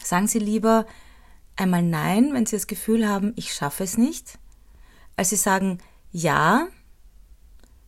Sagen 0.02 0.26
Sie 0.26 0.40
lieber 0.40 0.84
einmal 1.54 1.84
Nein, 1.84 2.34
wenn 2.34 2.44
Sie 2.44 2.56
das 2.56 2.66
Gefühl 2.66 3.08
haben, 3.08 3.34
ich 3.36 3.54
schaffe 3.54 3.84
es 3.84 3.96
nicht, 3.96 4.40
als 5.20 5.28
sie 5.28 5.36
sagen 5.36 5.76
Ja 6.12 6.66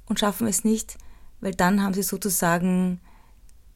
und 0.05 0.21
schaffen 0.21 0.47
es 0.47 0.65
nicht, 0.65 0.99
weil 1.41 1.55
dann 1.55 1.83
haben 1.83 1.95
sie 1.95 2.03
sozusagen 2.03 3.01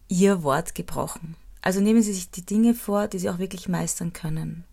ihr 0.09 0.43
Wort 0.43 0.75
gebrochen. 0.75 1.37
Also 1.63 1.81
nehmen 1.81 2.03
Sie 2.03 2.13
sich 2.13 2.31
die 2.31 2.45
Dinge 2.45 2.75
vor, 2.75 3.09
die 3.09 3.19
Sie 3.19 3.31
auch 3.31 3.39
wirklich 3.39 3.67
meistern 3.67 4.13
können. 4.13 4.65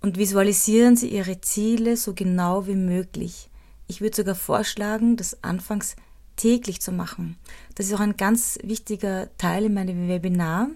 Und 0.00 0.16
visualisieren 0.16 0.96
Sie 0.96 1.10
Ihre 1.10 1.42
Ziele 1.42 1.98
so 1.98 2.14
genau 2.14 2.66
wie 2.66 2.76
möglich. 2.76 3.50
Ich 3.88 4.00
würde 4.00 4.16
sogar 4.16 4.34
vorschlagen, 4.34 5.18
das 5.18 5.44
anfangs 5.44 5.96
täglich 6.36 6.80
zu 6.80 6.92
machen. 6.92 7.36
Das 7.74 7.86
ist 7.86 7.92
auch 7.92 8.00
ein 8.00 8.16
ganz 8.16 8.58
wichtiger 8.62 9.28
Teil 9.36 9.66
in 9.66 9.74
meinem 9.74 10.08
Webinar, 10.08 10.70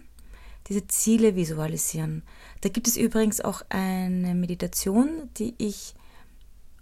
diese 0.69 0.87
Ziele 0.87 1.35
visualisieren. 1.35 2.25
Da 2.61 2.69
gibt 2.69 2.89
es 2.89 2.99
übrigens 2.99 3.41
auch 3.41 3.63
eine 3.71 4.35
Meditation, 4.35 5.31
die 5.39 5.55
ich 5.57 5.95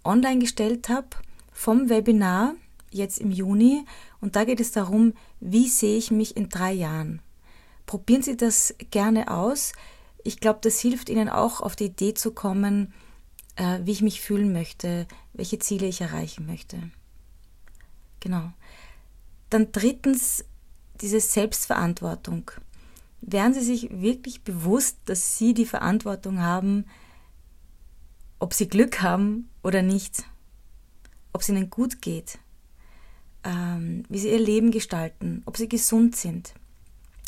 online 0.04 0.38
gestellt 0.38 0.88
habe 0.88 1.08
vom 1.52 1.88
Webinar 1.88 2.54
jetzt 2.90 3.18
im 3.18 3.30
Juni. 3.30 3.84
Und 4.20 4.36
da 4.36 4.44
geht 4.44 4.60
es 4.60 4.72
darum, 4.72 5.14
wie 5.40 5.68
sehe 5.68 5.98
ich 5.98 6.10
mich 6.10 6.36
in 6.36 6.48
drei 6.48 6.72
Jahren. 6.72 7.20
Probieren 7.86 8.22
Sie 8.22 8.36
das 8.36 8.74
gerne 8.90 9.30
aus. 9.30 9.72
Ich 10.24 10.40
glaube, 10.40 10.58
das 10.62 10.80
hilft 10.80 11.08
Ihnen 11.08 11.28
auch 11.28 11.60
auf 11.60 11.76
die 11.76 11.86
Idee 11.86 12.14
zu 12.14 12.32
kommen, 12.32 12.92
äh, 13.56 13.80
wie 13.82 13.92
ich 13.92 14.02
mich 14.02 14.20
fühlen 14.20 14.52
möchte, 14.52 15.06
welche 15.32 15.58
Ziele 15.58 15.86
ich 15.86 16.00
erreichen 16.00 16.46
möchte. 16.46 16.90
Genau. 18.20 18.52
Dann 19.50 19.72
drittens 19.72 20.44
diese 21.00 21.20
Selbstverantwortung. 21.20 22.50
Wären 23.20 23.54
Sie 23.54 23.62
sich 23.62 23.88
wirklich 23.90 24.42
bewusst, 24.42 24.98
dass 25.06 25.38
Sie 25.38 25.54
die 25.54 25.66
Verantwortung 25.66 26.40
haben, 26.40 26.84
ob 28.38 28.54
sie 28.54 28.68
Glück 28.68 29.02
haben 29.02 29.48
oder 29.62 29.82
nicht, 29.82 30.24
ob 31.32 31.42
es 31.42 31.48
ihnen 31.48 31.70
gut 31.70 32.02
geht, 32.02 32.38
ähm, 33.44 34.04
wie 34.08 34.18
sie 34.18 34.30
ihr 34.30 34.38
Leben 34.38 34.70
gestalten, 34.70 35.42
ob 35.46 35.56
sie 35.56 35.68
gesund 35.68 36.16
sind. 36.16 36.54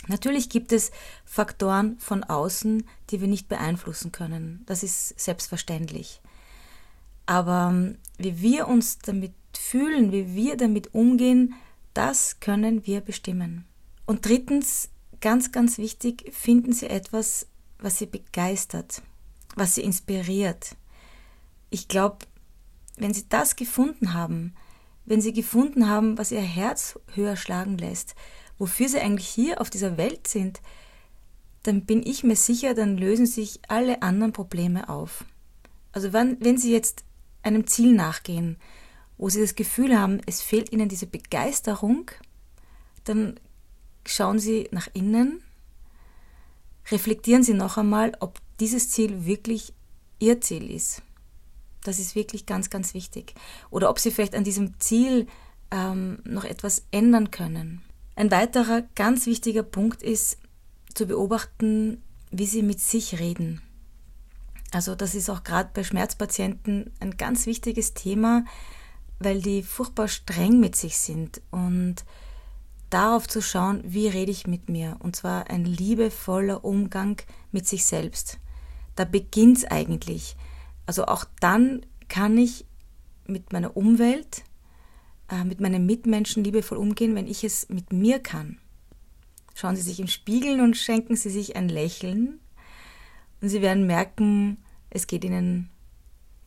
Natürlich 0.09 0.49
gibt 0.49 0.73
es 0.73 0.91
Faktoren 1.25 1.99
von 1.99 2.25
außen, 2.25 2.85
die 3.11 3.21
wir 3.21 3.29
nicht 3.29 3.49
beeinflussen 3.49 4.13
können. 4.13 4.63
Das 4.67 4.83
ist 4.83 5.19
selbstverständlich. 5.21 6.21
Aber 7.27 7.71
ähm, 7.73 7.99
wie 8.17 8.41
wir 8.41 8.67
uns 8.67 8.99
damit 8.99 9.35
fühlen, 9.57 10.11
wie 10.11 10.35
wir 10.35 10.57
damit 10.57 10.95
umgehen, 10.95 11.55
das 11.93 12.41
können 12.41 12.87
wir 12.87 13.01
bestimmen. 13.03 13.67
Und 14.07 14.27
drittens, 14.27 14.89
ganz, 15.21 15.53
ganz 15.53 15.77
wichtig, 15.77 16.33
finden 16.33 16.73
Sie 16.73 16.87
etwas, 16.87 17.47
was 17.79 17.99
Sie 17.99 18.07
begeistert 18.07 19.03
was 19.57 19.75
sie 19.75 19.83
inspiriert. 19.83 20.77
Ich 21.71 21.89
glaube, 21.89 22.19
wenn 22.97 23.15
sie 23.15 23.29
das 23.29 23.57
gefunden 23.57 24.13
haben, 24.13 24.55
wenn 25.05 25.21
sie 25.21 25.33
gefunden 25.33 25.89
haben, 25.89 26.19
was 26.19 26.31
ihr 26.33 26.41
Herz 26.41 26.99
höher 27.15 27.37
schlagen 27.37 27.79
lässt, 27.79 28.15
wofür 28.59 28.89
sie 28.89 29.01
eigentlich 29.01 29.29
hier 29.29 29.61
auf 29.61 29.71
dieser 29.71 29.97
Welt 29.97 30.29
sind, 30.29 30.61
dann 31.63 31.85
bin 31.85 32.05
ich 32.07 32.25
mir 32.25 32.37
sicher, 32.37 32.75
dann 32.75 32.97
lösen 32.97 33.27
sich 33.27 33.61
alle 33.69 34.03
anderen 34.03 34.33
Probleme 34.33 34.89
auf. 34.89 35.25
Also 35.93 36.13
wenn, 36.13 36.37
wenn 36.41 36.59
sie 36.59 36.73
jetzt 36.73 37.05
einem 37.43 37.67
Ziel 37.67 37.93
nachgehen, 37.93 38.57
wo 39.19 39.29
sie 39.29 39.41
das 39.41 39.55
Gefühl 39.55 39.99
haben, 39.99 40.21
es 40.27 40.41
fehlt 40.43 40.73
ihnen 40.73 40.89
diese 40.89 41.07
Begeisterung, 41.07 42.11
dann 43.05 43.39
schauen 44.07 44.39
sie 44.39 44.69
nach 44.71 44.89
innen, 44.95 45.43
reflektieren 46.91 47.43
sie 47.43 47.55
noch 47.55 47.77
einmal, 47.77 48.13
ob 48.21 48.39
dieses 48.61 48.91
Ziel 48.91 49.27
wirklich 49.27 49.73
ihr 50.19 50.41
Ziel 50.41 50.71
ist. 50.71 51.03
Das 51.85 51.99
ist 51.99 52.15
wirklich 52.15 52.47
ganz, 52.47 52.71
ganz 52.71 52.95
wichtig. 52.95 53.35
Oder 53.71 53.91
ob 53.91 53.99
sie 53.99 54.11
vielleicht 54.11 54.35
an 54.35 54.45
diesem 54.45 54.79
Ziel 54.81 55.27
ähm, 55.71 56.19
noch 56.25 56.45
etwas 56.45 56.85
ändern 56.91 57.31
können. 57.31 57.83
Ein 58.17 58.31
weiterer 58.31 58.83
ganz 58.95 59.27
wichtiger 59.27 59.63
Punkt 59.63 60.03
ist 60.03 60.39
zu 60.95 61.07
beobachten, 61.07 62.03
wie 62.31 62.47
sie 62.47 62.63
mit 62.63 62.81
sich 62.81 63.19
reden. 63.19 63.63
Also 64.73 64.95
das 64.95 65.15
ist 65.15 65.31
auch 65.31 65.43
gerade 65.43 65.71
bei 65.73 65.83
Schmerzpatienten 65.83 66.93
ein 67.01 67.17
ganz 67.17 67.47
wichtiges 67.47 67.95
Thema, 67.95 68.45
weil 69.19 69.43
die 69.43 69.63
furchtbar 69.63 70.09
streng 70.09 70.61
mit 70.61 70.77
sich 70.77 70.97
sind 70.99 71.41
und 71.51 72.05
darauf 72.89 73.29
zu 73.29 73.43
schauen, 73.43 73.83
wie 73.85 74.09
rede 74.09 74.31
ich 74.31 74.47
mit 74.47 74.69
mir. 74.69 74.97
Und 75.01 75.17
zwar 75.17 75.51
ein 75.51 75.65
liebevoller 75.65 76.65
Umgang 76.65 77.21
mit 77.53 77.67
sich 77.67 77.85
selbst. 77.85 78.39
Da 78.97 79.05
beginnt 79.05 79.59
es 79.59 79.65
eigentlich. 79.65 80.37
Also 80.91 81.05
auch 81.05 81.25
dann 81.39 81.87
kann 82.09 82.37
ich 82.37 82.67
mit 83.25 83.53
meiner 83.53 83.77
Umwelt, 83.77 84.43
äh, 85.29 85.45
mit 85.45 85.61
meinen 85.61 85.87
Mitmenschen 85.87 86.43
liebevoll 86.43 86.79
umgehen, 86.79 87.15
wenn 87.15 87.29
ich 87.29 87.45
es 87.45 87.69
mit 87.69 87.93
mir 87.93 88.19
kann. 88.19 88.59
Schauen 89.55 89.77
Sie 89.77 89.83
sich 89.83 90.01
im 90.01 90.09
Spiegel 90.09 90.61
und 90.61 90.77
schenken 90.77 91.15
Sie 91.15 91.31
sich 91.31 91.55
ein 91.55 91.69
Lächeln 91.69 92.41
und 93.41 93.51
Sie 93.51 93.63
werden 93.63 93.87
merken, 93.87 94.57
es 94.91 95.07
geht 95.07 95.23
Ihnen 95.23 95.71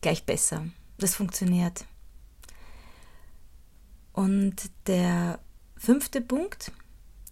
gleich 0.02 0.26
besser. 0.26 0.66
Das 0.98 1.14
funktioniert. 1.14 1.86
Und 4.12 4.70
der 4.86 5.38
fünfte 5.78 6.20
Punkt 6.20 6.70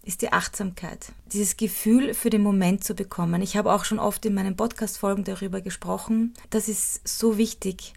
ist 0.03 0.21
die 0.21 0.33
Achtsamkeit. 0.33 1.13
Dieses 1.31 1.55
Gefühl 1.55 2.13
für 2.13 2.29
den 2.29 2.43
Moment 2.43 2.83
zu 2.83 2.93
bekommen. 2.93 3.41
Ich 3.41 3.55
habe 3.55 3.73
auch 3.73 3.85
schon 3.85 3.99
oft 3.99 4.25
in 4.25 4.33
meinen 4.33 4.57
Podcast-Folgen 4.57 5.23
darüber 5.23 5.61
gesprochen. 5.61 6.33
Das 6.49 6.67
ist 6.67 7.07
so 7.07 7.37
wichtig. 7.37 7.93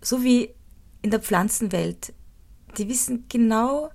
So 0.00 0.22
wie 0.22 0.54
in 1.02 1.10
der 1.10 1.20
Pflanzenwelt. 1.20 2.14
Die 2.76 2.88
wissen 2.88 3.24
genau 3.28 3.90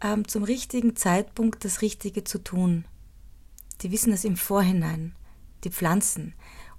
ähm, 0.00 0.28
zum 0.28 0.44
richtigen 0.44 0.94
Zeitpunkt 0.94 1.64
das 1.64 1.82
Richtige 1.82 2.22
zu 2.22 2.38
tun. 2.38 2.84
Die 3.82 3.90
wissen 3.90 4.12
das 4.12 4.24
im 4.24 4.36
Vorhinein. 4.36 5.16
Die 5.64 5.70
Pflanzen. 5.70 6.34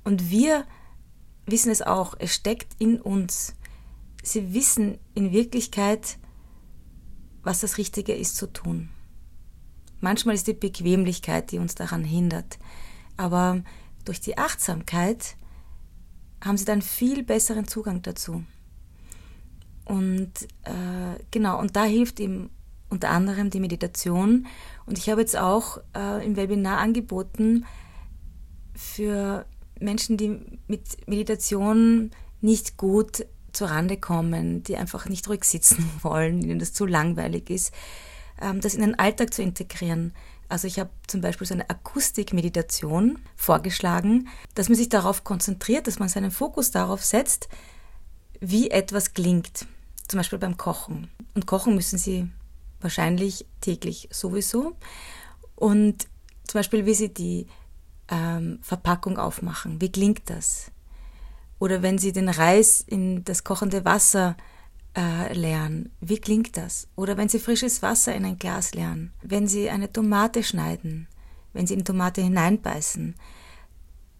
Und 0.05 0.29
wir 0.29 0.65
wissen 1.45 1.69
es 1.69 1.81
auch. 1.81 2.15
Es 2.17 2.33
steckt 2.33 2.79
in 2.79 3.01
uns. 3.01 3.55
Sie 4.23 4.53
wissen 4.53 4.99
in 5.15 5.33
Wirklichkeit, 5.33 6.17
was 7.43 7.59
das 7.59 7.77
Richtige 7.77 8.13
ist 8.13 8.37
zu 8.37 8.47
tun. 8.47 8.89
Manchmal 10.01 10.35
ist 10.35 10.47
die 10.47 10.53
Bequemlichkeit, 10.53 11.51
die 11.51 11.59
uns 11.59 11.75
daran 11.75 12.03
hindert. 12.03 12.59
Aber 13.17 13.63
durch 14.03 14.19
die 14.19 14.37
Achtsamkeit 14.37 15.35
haben 16.43 16.57
sie 16.57 16.65
dann 16.65 16.81
viel 16.81 17.23
besseren 17.23 17.67
Zugang 17.67 18.01
dazu. 18.01 18.43
Und 19.85 20.31
äh, 20.63 21.23
genau, 21.29 21.59
und 21.59 21.75
da 21.75 21.83
hilft 21.83 22.19
ihm 22.19 22.49
unter 22.89 23.09
anderem 23.09 23.49
die 23.49 23.59
Meditation. 23.59 24.47
Und 24.85 24.97
ich 24.97 25.09
habe 25.09 25.21
jetzt 25.21 25.37
auch 25.37 25.79
äh, 25.95 26.25
im 26.25 26.35
Webinar 26.35 26.79
angeboten 26.79 27.65
für 28.75 29.45
Menschen, 29.79 30.17
die 30.17 30.39
mit 30.67 31.07
Meditation 31.07 32.11
nicht 32.41 32.77
gut 32.77 33.25
zurande 33.53 33.97
kommen, 33.97 34.63
die 34.63 34.77
einfach 34.77 35.07
nicht 35.07 35.27
ruhig 35.27 35.43
sitzen 35.43 35.89
wollen, 36.01 36.41
ihnen 36.41 36.59
das 36.59 36.73
zu 36.73 36.85
langweilig 36.85 37.49
ist, 37.49 37.73
das 38.61 38.73
in 38.73 38.81
den 38.81 38.99
Alltag 38.99 39.33
zu 39.33 39.41
integrieren. 39.41 40.13
Also 40.49 40.67
ich 40.67 40.79
habe 40.79 40.89
zum 41.07 41.21
Beispiel 41.21 41.47
so 41.47 41.53
eine 41.53 41.69
Akustikmeditation 41.69 43.19
vorgeschlagen, 43.35 44.27
dass 44.53 44.67
man 44.67 44.77
sich 44.77 44.89
darauf 44.89 45.23
konzentriert, 45.23 45.87
dass 45.87 45.99
man 45.99 46.09
seinen 46.09 46.31
Fokus 46.31 46.71
darauf 46.71 47.05
setzt, 47.05 47.47
wie 48.41 48.69
etwas 48.69 49.13
klingt. 49.13 49.65
Zum 50.07 50.17
Beispiel 50.17 50.39
beim 50.39 50.57
Kochen. 50.57 51.09
Und 51.35 51.45
kochen 51.45 51.75
müssen 51.75 51.97
Sie 51.97 52.27
wahrscheinlich 52.81 53.45
täglich 53.61 54.09
sowieso. 54.11 54.75
Und 55.55 56.07
zum 56.47 56.59
Beispiel, 56.59 56.85
wie 56.85 56.95
Sie 56.95 57.13
die 57.13 57.47
ähm, 58.09 58.59
Verpackung 58.61 59.17
aufmachen. 59.17 59.79
Wie 59.79 59.91
klingt 59.91 60.29
das? 60.29 60.69
Oder 61.59 61.81
wenn 61.81 61.97
Sie 61.97 62.11
den 62.11 62.27
Reis 62.27 62.81
in 62.81 63.23
das 63.23 63.43
kochende 63.43 63.85
Wasser 63.85 64.35
äh, 64.95 65.33
lernen. 65.33 65.91
Wie 66.01 66.19
klingt 66.19 66.57
das? 66.57 66.87
Oder 66.95 67.17
wenn 67.17 67.29
Sie 67.29 67.39
frisches 67.39 67.81
Wasser 67.81 68.13
in 68.15 68.25
ein 68.25 68.37
Glas 68.37 68.73
lernen, 68.73 69.13
wenn 69.21 69.47
Sie 69.47 69.69
eine 69.69 69.91
Tomate 69.91 70.43
schneiden, 70.43 71.07
wenn 71.53 71.67
Sie 71.67 71.73
in 71.73 71.85
Tomate 71.85 72.21
hineinbeißen. 72.21 73.15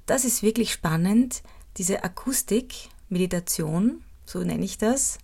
Das 0.05 0.25
ist 0.25 0.43
wirklich 0.43 0.71
spannend, 0.71 1.43
diese 1.77 2.03
Akustik, 2.03 2.89
Meditation, 3.09 4.03
so 4.25 4.39
nenne 4.39 4.65
ich 4.65 4.77
das. 4.77 5.19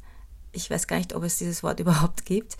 Ich 0.51 0.69
weiß 0.69 0.88
gar 0.88 0.97
nicht, 0.97 1.13
ob 1.15 1.23
es 1.23 1.38
dieses 1.38 1.63
Wort 1.63 1.79
überhaupt 1.81 2.25
gibt. 2.25 2.57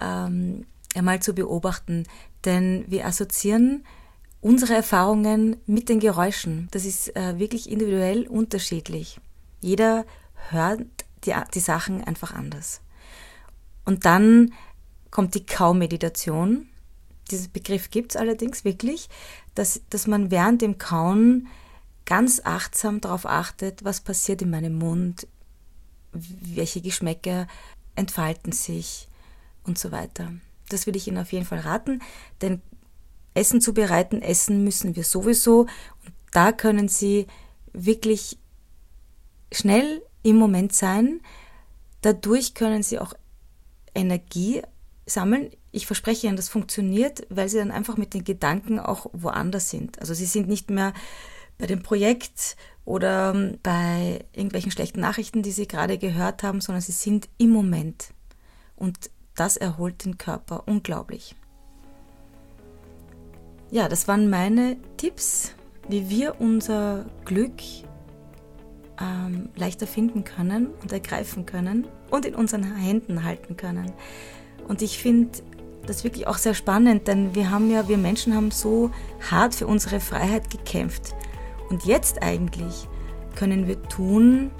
Ähm, 0.00 0.66
einmal 0.94 1.20
zu 1.20 1.34
beobachten, 1.34 2.04
denn 2.44 2.84
wir 2.88 3.06
assoziieren 3.06 3.84
unsere 4.40 4.74
Erfahrungen 4.74 5.56
mit 5.66 5.88
den 5.88 6.00
Geräuschen. 6.00 6.68
Das 6.70 6.84
ist 6.84 7.14
äh, 7.16 7.38
wirklich 7.38 7.70
individuell 7.70 8.26
unterschiedlich. 8.26 9.18
Jeder 9.60 10.04
hört 10.50 10.86
die, 11.24 11.34
die 11.54 11.60
Sachen 11.60 12.04
einfach 12.04 12.32
anders. 12.32 12.80
Und 13.84 14.04
dann 14.04 14.52
kommt 15.10 15.34
die 15.34 15.46
Kaumeditation. 15.46 16.68
Diesen 17.30 17.52
Begriff 17.52 17.90
gibt 17.90 18.12
es 18.12 18.16
allerdings 18.16 18.64
wirklich, 18.64 19.08
dass, 19.54 19.80
dass 19.90 20.06
man 20.06 20.30
während 20.30 20.62
dem 20.62 20.78
Kauen 20.78 21.48
ganz 22.04 22.40
achtsam 22.44 23.00
darauf 23.00 23.26
achtet, 23.26 23.84
was 23.84 24.00
passiert 24.00 24.42
in 24.42 24.50
meinem 24.50 24.78
Mund, 24.78 25.26
welche 26.12 26.80
Geschmäcker 26.80 27.46
entfalten 27.94 28.52
sich 28.52 29.08
und 29.64 29.78
so 29.78 29.90
weiter. 29.92 30.32
Das 30.68 30.86
würde 30.86 30.98
ich 30.98 31.08
Ihnen 31.08 31.18
auf 31.18 31.32
jeden 31.32 31.46
Fall 31.46 31.60
raten, 31.60 32.00
denn 32.40 32.62
Essen 33.34 33.60
zu 33.60 33.74
bereiten, 33.74 34.22
essen 34.22 34.64
müssen 34.64 34.96
wir 34.96 35.04
sowieso 35.04 35.60
und 35.60 36.14
da 36.32 36.52
können 36.52 36.88
Sie 36.88 37.26
wirklich 37.72 38.38
schnell 39.52 40.02
im 40.26 40.36
Moment 40.36 40.72
sein. 40.72 41.20
Dadurch 42.02 42.54
können 42.54 42.82
sie 42.82 42.98
auch 42.98 43.14
Energie 43.94 44.62
sammeln. 45.06 45.50
Ich 45.70 45.86
verspreche 45.86 46.26
Ihnen, 46.26 46.36
das 46.36 46.48
funktioniert, 46.48 47.24
weil 47.30 47.48
sie 47.48 47.58
dann 47.58 47.70
einfach 47.70 47.96
mit 47.96 48.12
den 48.12 48.24
Gedanken 48.24 48.80
auch 48.80 49.06
woanders 49.12 49.70
sind. 49.70 50.00
Also 50.00 50.14
sie 50.14 50.26
sind 50.26 50.48
nicht 50.48 50.68
mehr 50.68 50.92
bei 51.58 51.66
dem 51.66 51.82
Projekt 51.82 52.56
oder 52.84 53.34
ähm, 53.34 53.58
bei 53.62 54.24
irgendwelchen 54.32 54.72
schlechten 54.72 55.00
Nachrichten, 55.00 55.42
die 55.42 55.52
sie 55.52 55.68
gerade 55.68 55.96
gehört 55.96 56.42
haben, 56.42 56.60
sondern 56.60 56.82
sie 56.82 56.92
sind 56.92 57.28
im 57.38 57.50
Moment. 57.50 58.08
Und 58.74 59.10
das 59.36 59.56
erholt 59.56 60.04
den 60.04 60.18
Körper 60.18 60.64
unglaublich. 60.66 61.36
Ja, 63.70 63.88
das 63.88 64.08
waren 64.08 64.28
meine 64.28 64.76
Tipps, 64.96 65.52
wie 65.88 66.10
wir 66.10 66.40
unser 66.40 67.06
Glück 67.24 67.62
ähm, 69.00 69.48
leichter 69.56 69.86
finden 69.86 70.24
können 70.24 70.68
und 70.82 70.92
ergreifen 70.92 71.46
können 71.46 71.86
und 72.10 72.24
in 72.24 72.34
unseren 72.34 72.64
Händen 72.76 73.24
halten 73.24 73.56
können. 73.56 73.92
Und 74.68 74.82
ich 74.82 74.98
finde 74.98 75.38
das 75.86 76.04
wirklich 76.04 76.26
auch 76.26 76.38
sehr 76.38 76.54
spannend, 76.54 77.06
denn 77.06 77.34
wir 77.34 77.50
haben 77.50 77.70
ja, 77.70 77.88
wir 77.88 77.98
Menschen 77.98 78.34
haben 78.34 78.50
so 78.50 78.90
hart 79.30 79.54
für 79.54 79.66
unsere 79.66 80.00
Freiheit 80.00 80.50
gekämpft. 80.50 81.14
Und 81.70 81.84
jetzt 81.84 82.22
eigentlich 82.22 82.88
können 83.34 83.66
wir 83.66 83.80
tun, 83.84 84.50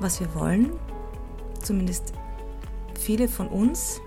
was 0.00 0.20
wir 0.20 0.34
wollen. 0.34 0.72
Zumindest 1.62 2.12
viele 2.98 3.28
von 3.28 3.48
uns, 3.48 4.00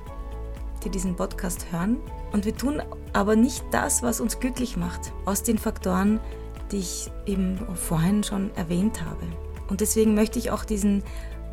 die 0.83 0.89
diesen 0.89 1.15
Podcast 1.15 1.71
hören. 1.71 1.97
Und 2.31 2.45
wir 2.45 2.55
tun 2.55 2.81
aber 3.13 3.35
nicht 3.35 3.63
das, 3.71 4.03
was 4.03 4.21
uns 4.21 4.39
glücklich 4.39 4.77
macht. 4.77 5.11
Aus 5.25 5.43
den 5.43 5.57
Faktoren, 5.57 6.19
die 6.71 6.77
ich 6.77 7.11
eben 7.25 7.57
vorhin 7.75 8.23
schon 8.23 8.51
erwähnt 8.55 9.03
habe. 9.03 9.25
Und 9.69 9.81
deswegen 9.81 10.15
möchte 10.15 10.39
ich 10.39 10.51
auch 10.51 10.65
diesen 10.65 11.03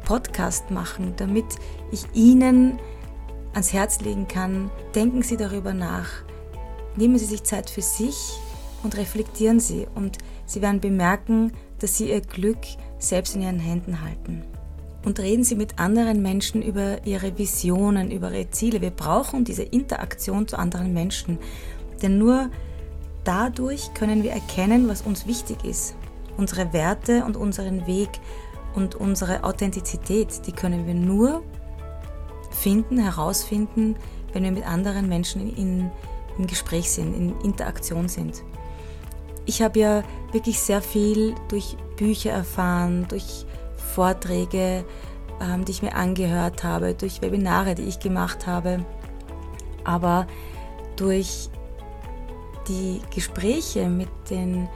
Podcast 0.04 0.70
machen, 0.70 1.14
damit 1.16 1.44
ich 1.90 2.04
Ihnen 2.14 2.78
ans 3.52 3.72
Herz 3.72 4.00
legen 4.00 4.28
kann, 4.28 4.70
denken 4.94 5.22
Sie 5.22 5.36
darüber 5.36 5.74
nach, 5.74 6.08
nehmen 6.96 7.18
Sie 7.18 7.24
sich 7.24 7.42
Zeit 7.42 7.70
für 7.70 7.82
sich 7.82 8.16
und 8.82 8.96
reflektieren 8.96 9.60
Sie 9.60 9.86
und 9.94 10.18
Sie 10.46 10.62
werden 10.62 10.80
bemerken, 10.80 11.52
dass 11.80 11.96
Sie 11.96 12.10
Ihr 12.10 12.20
Glück 12.20 12.58
selbst 12.98 13.34
in 13.34 13.42
Ihren 13.42 13.58
Händen 13.58 14.02
halten. 14.02 14.44
Und 15.04 15.20
reden 15.20 15.44
Sie 15.44 15.54
mit 15.54 15.78
anderen 15.78 16.22
Menschen 16.22 16.62
über 16.62 17.04
Ihre 17.06 17.38
Visionen, 17.38 18.10
über 18.10 18.32
Ihre 18.32 18.50
Ziele. 18.50 18.80
Wir 18.80 18.90
brauchen 18.90 19.44
diese 19.44 19.62
Interaktion 19.62 20.48
zu 20.48 20.58
anderen 20.58 20.92
Menschen, 20.92 21.38
denn 22.02 22.18
nur 22.18 22.50
dadurch 23.26 23.92
können 23.92 24.22
wir 24.22 24.32
erkennen, 24.32 24.88
was 24.88 25.02
uns 25.02 25.26
wichtig 25.26 25.64
ist. 25.64 25.94
Unsere 26.36 26.72
Werte 26.72 27.24
und 27.24 27.36
unseren 27.36 27.86
Weg 27.86 28.08
und 28.74 28.94
unsere 28.94 29.44
Authentizität, 29.44 30.46
die 30.46 30.52
können 30.52 30.86
wir 30.86 30.94
nur 30.94 31.42
finden, 32.50 32.98
herausfinden, 32.98 33.96
wenn 34.32 34.44
wir 34.44 34.52
mit 34.52 34.66
anderen 34.66 35.08
Menschen 35.08 35.40
in, 35.40 35.56
in, 35.56 35.90
im 36.38 36.46
Gespräch 36.46 36.90
sind, 36.90 37.14
in 37.14 37.40
Interaktion 37.40 38.08
sind. 38.08 38.42
Ich 39.44 39.62
habe 39.62 39.78
ja 39.78 40.02
wirklich 40.32 40.60
sehr 40.60 40.82
viel 40.82 41.34
durch 41.48 41.76
Bücher 41.96 42.32
erfahren, 42.32 43.06
durch 43.08 43.46
Vorträge, 43.94 44.84
ähm, 45.40 45.64
die 45.64 45.72
ich 45.72 45.82
mir 45.82 45.94
angehört 45.94 46.64
habe, 46.64 46.94
durch 46.94 47.22
Webinare, 47.22 47.74
die 47.74 47.84
ich 47.84 47.98
gemacht 47.98 48.46
habe, 48.46 48.84
aber 49.84 50.26
durch 50.96 51.48
die 52.68 53.00
Gespräche 53.14 53.88
mit 53.88 54.08
den 54.30 54.68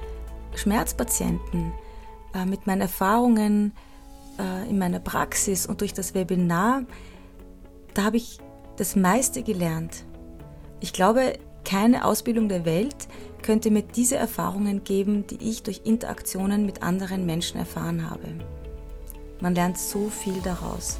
Schmerzpatienten, 0.54 1.72
äh, 2.34 2.44
mit 2.44 2.66
meinen 2.66 2.82
Erfahrungen 2.82 3.72
äh, 4.38 4.68
in 4.68 4.78
meiner 4.78 5.00
Praxis 5.00 5.66
und 5.66 5.80
durch 5.80 5.92
das 5.92 6.14
Webinar, 6.14 6.82
da 7.94 8.04
habe 8.04 8.16
ich 8.16 8.38
das 8.76 8.96
meiste 8.96 9.42
gelernt. 9.42 10.04
Ich 10.80 10.92
glaube, 10.92 11.38
keine 11.64 12.04
Ausbildung 12.04 12.48
der 12.48 12.64
Welt 12.64 13.08
könnte 13.42 13.70
mir 13.70 13.82
diese 13.82 14.16
Erfahrungen 14.16 14.84
geben, 14.84 15.26
die 15.26 15.50
ich 15.50 15.62
durch 15.62 15.82
Interaktionen 15.84 16.66
mit 16.66 16.82
anderen 16.82 17.26
Menschen 17.26 17.58
erfahren 17.58 18.10
habe. 18.10 18.28
Man 19.40 19.54
lernt 19.54 19.78
so 19.78 20.08
viel 20.08 20.40
daraus. 20.42 20.98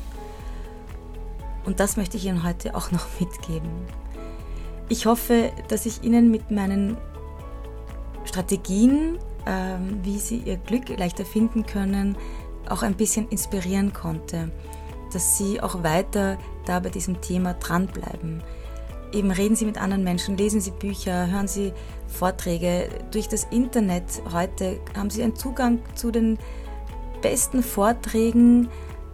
Und 1.65 1.81
das 1.81 1.97
möchte 1.97 2.17
ich 2.17 2.27
Ihnen 2.27 2.43
heute 2.43 2.75
auch 2.75 2.91
noch 2.91 3.07
mitgeben. 3.21 3.71
Ich 4.91 5.07
hoffe, 5.07 5.53
dass 5.69 5.87
ich 5.87 6.03
Ihnen 6.03 6.33
mit 6.33 6.51
meinen 6.51 6.97
Strategien, 8.25 9.19
ähm, 9.47 10.01
wie 10.03 10.19
Sie 10.19 10.39
Ihr 10.39 10.57
Glück 10.57 10.89
leichter 10.89 11.25
finden 11.25 11.65
können, 11.65 12.19
auch 12.69 12.83
ein 12.83 12.95
bisschen 12.95 13.29
inspirieren 13.29 13.93
konnte, 13.93 14.51
dass 15.13 15.39
Sie 15.39 15.61
auch 15.61 15.85
weiter 15.85 16.39
da 16.67 16.81
bei 16.81 16.89
diesem 16.89 17.21
Thema 17.21 17.55
dranbleiben. 17.55 18.43
Eben 19.13 19.31
reden 19.31 19.55
Sie 19.55 19.65
mit 19.65 19.81
anderen 19.81 20.03
Menschen, 20.03 20.37
lesen 20.37 20.61
Sie 20.61 20.73
Bücher, 20.73 21.31
hören 21.31 21.47
Sie 21.47 21.73
Vorträge. 22.09 22.89
Durch 23.13 23.29
das 23.29 23.45
Internet 23.45 24.23
heute 24.33 24.81
haben 24.97 25.11
Sie 25.11 25.23
einen 25.23 25.37
Zugang 25.37 25.79
zu 25.95 26.11
den 26.11 26.37
besten 27.23 27.63
Vorträgen 27.63 28.69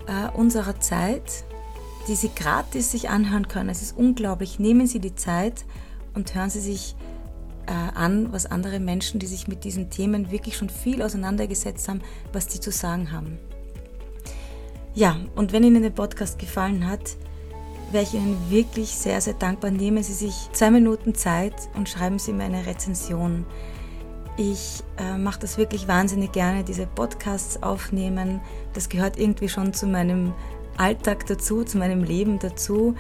äh, 0.07 0.35
unserer 0.35 0.81
Zeit, 0.81 1.45
die 2.07 2.15
Sie 2.15 2.31
gratis 2.35 2.91
sich 2.91 3.09
anhören 3.09 3.49
können. 3.49 3.69
Es 3.69 3.83
ist 3.83 3.97
unglaublich. 3.97 4.59
Nehmen 4.59 4.87
Sie 4.87 5.01
die 5.01 5.15
Zeit 5.15 5.65
und 6.15 6.35
hören 6.35 6.51
Sie 6.51 6.61
sich 6.61 6.95
äh, 7.67 7.73
an, 7.73 8.33
was 8.33 8.47
andere 8.47 8.81
Menschen, 8.81 9.19
die 9.19 9.27
sich 9.27 9.49
mit 9.49 9.65
diesen 9.65 9.91
Themen 9.91 10.31
wirklich 10.31 10.57
schon 10.57 10.71
viel 10.71 11.03
auseinandergesetzt 11.03 11.89
haben, 11.89 12.01
was 12.33 12.47
die 12.47 12.61
zu 12.61 12.71
sagen 12.71 13.13
haben. 13.13 13.39
Ja, 14.95 15.17
und 15.35 15.53
wenn 15.53 15.65
Ihnen 15.65 15.83
der 15.83 15.91
Podcast 15.91 16.39
gefallen 16.39 16.89
hat, 16.89 17.17
wäre 17.93 18.05
ich 18.05 18.15
Ihnen 18.15 18.39
wirklich 18.51 18.91
sehr, 18.91 19.21
sehr 19.21 19.35
dankbar. 19.35 19.71
Nehmen 19.71 20.03
Sie 20.03 20.15
sich 20.15 20.49
zwei 20.53 20.71
Minuten 20.71 21.15
Zeit 21.15 21.55
und 21.75 21.89
schreiben 21.89 22.19
Sie 22.19 22.33
mir 22.33 22.45
eine 22.45 22.67
Rezension. 22.67 23.45
Ich 24.39 24.83
äh, 24.99 25.17
mache 25.17 25.41
das 25.41 25.57
wirklich 25.57 25.89
wahnsinnig 25.89 26.33
gerne, 26.33 26.63
diese 26.63 26.87
Podcasts 26.87 27.63
aufnehmen. 27.63 28.41
Das 28.75 28.89
gehört 28.89 29.19
irgendwie 29.19 29.49
schon 29.49 29.73
zu 29.73 29.87
meinem 29.87 30.35
Alltag 30.79 31.27
dazu, 31.27 31.65
zu 31.65 31.79
meinem 31.79 32.03
Leben 32.03 32.39
dazu. 32.39 32.95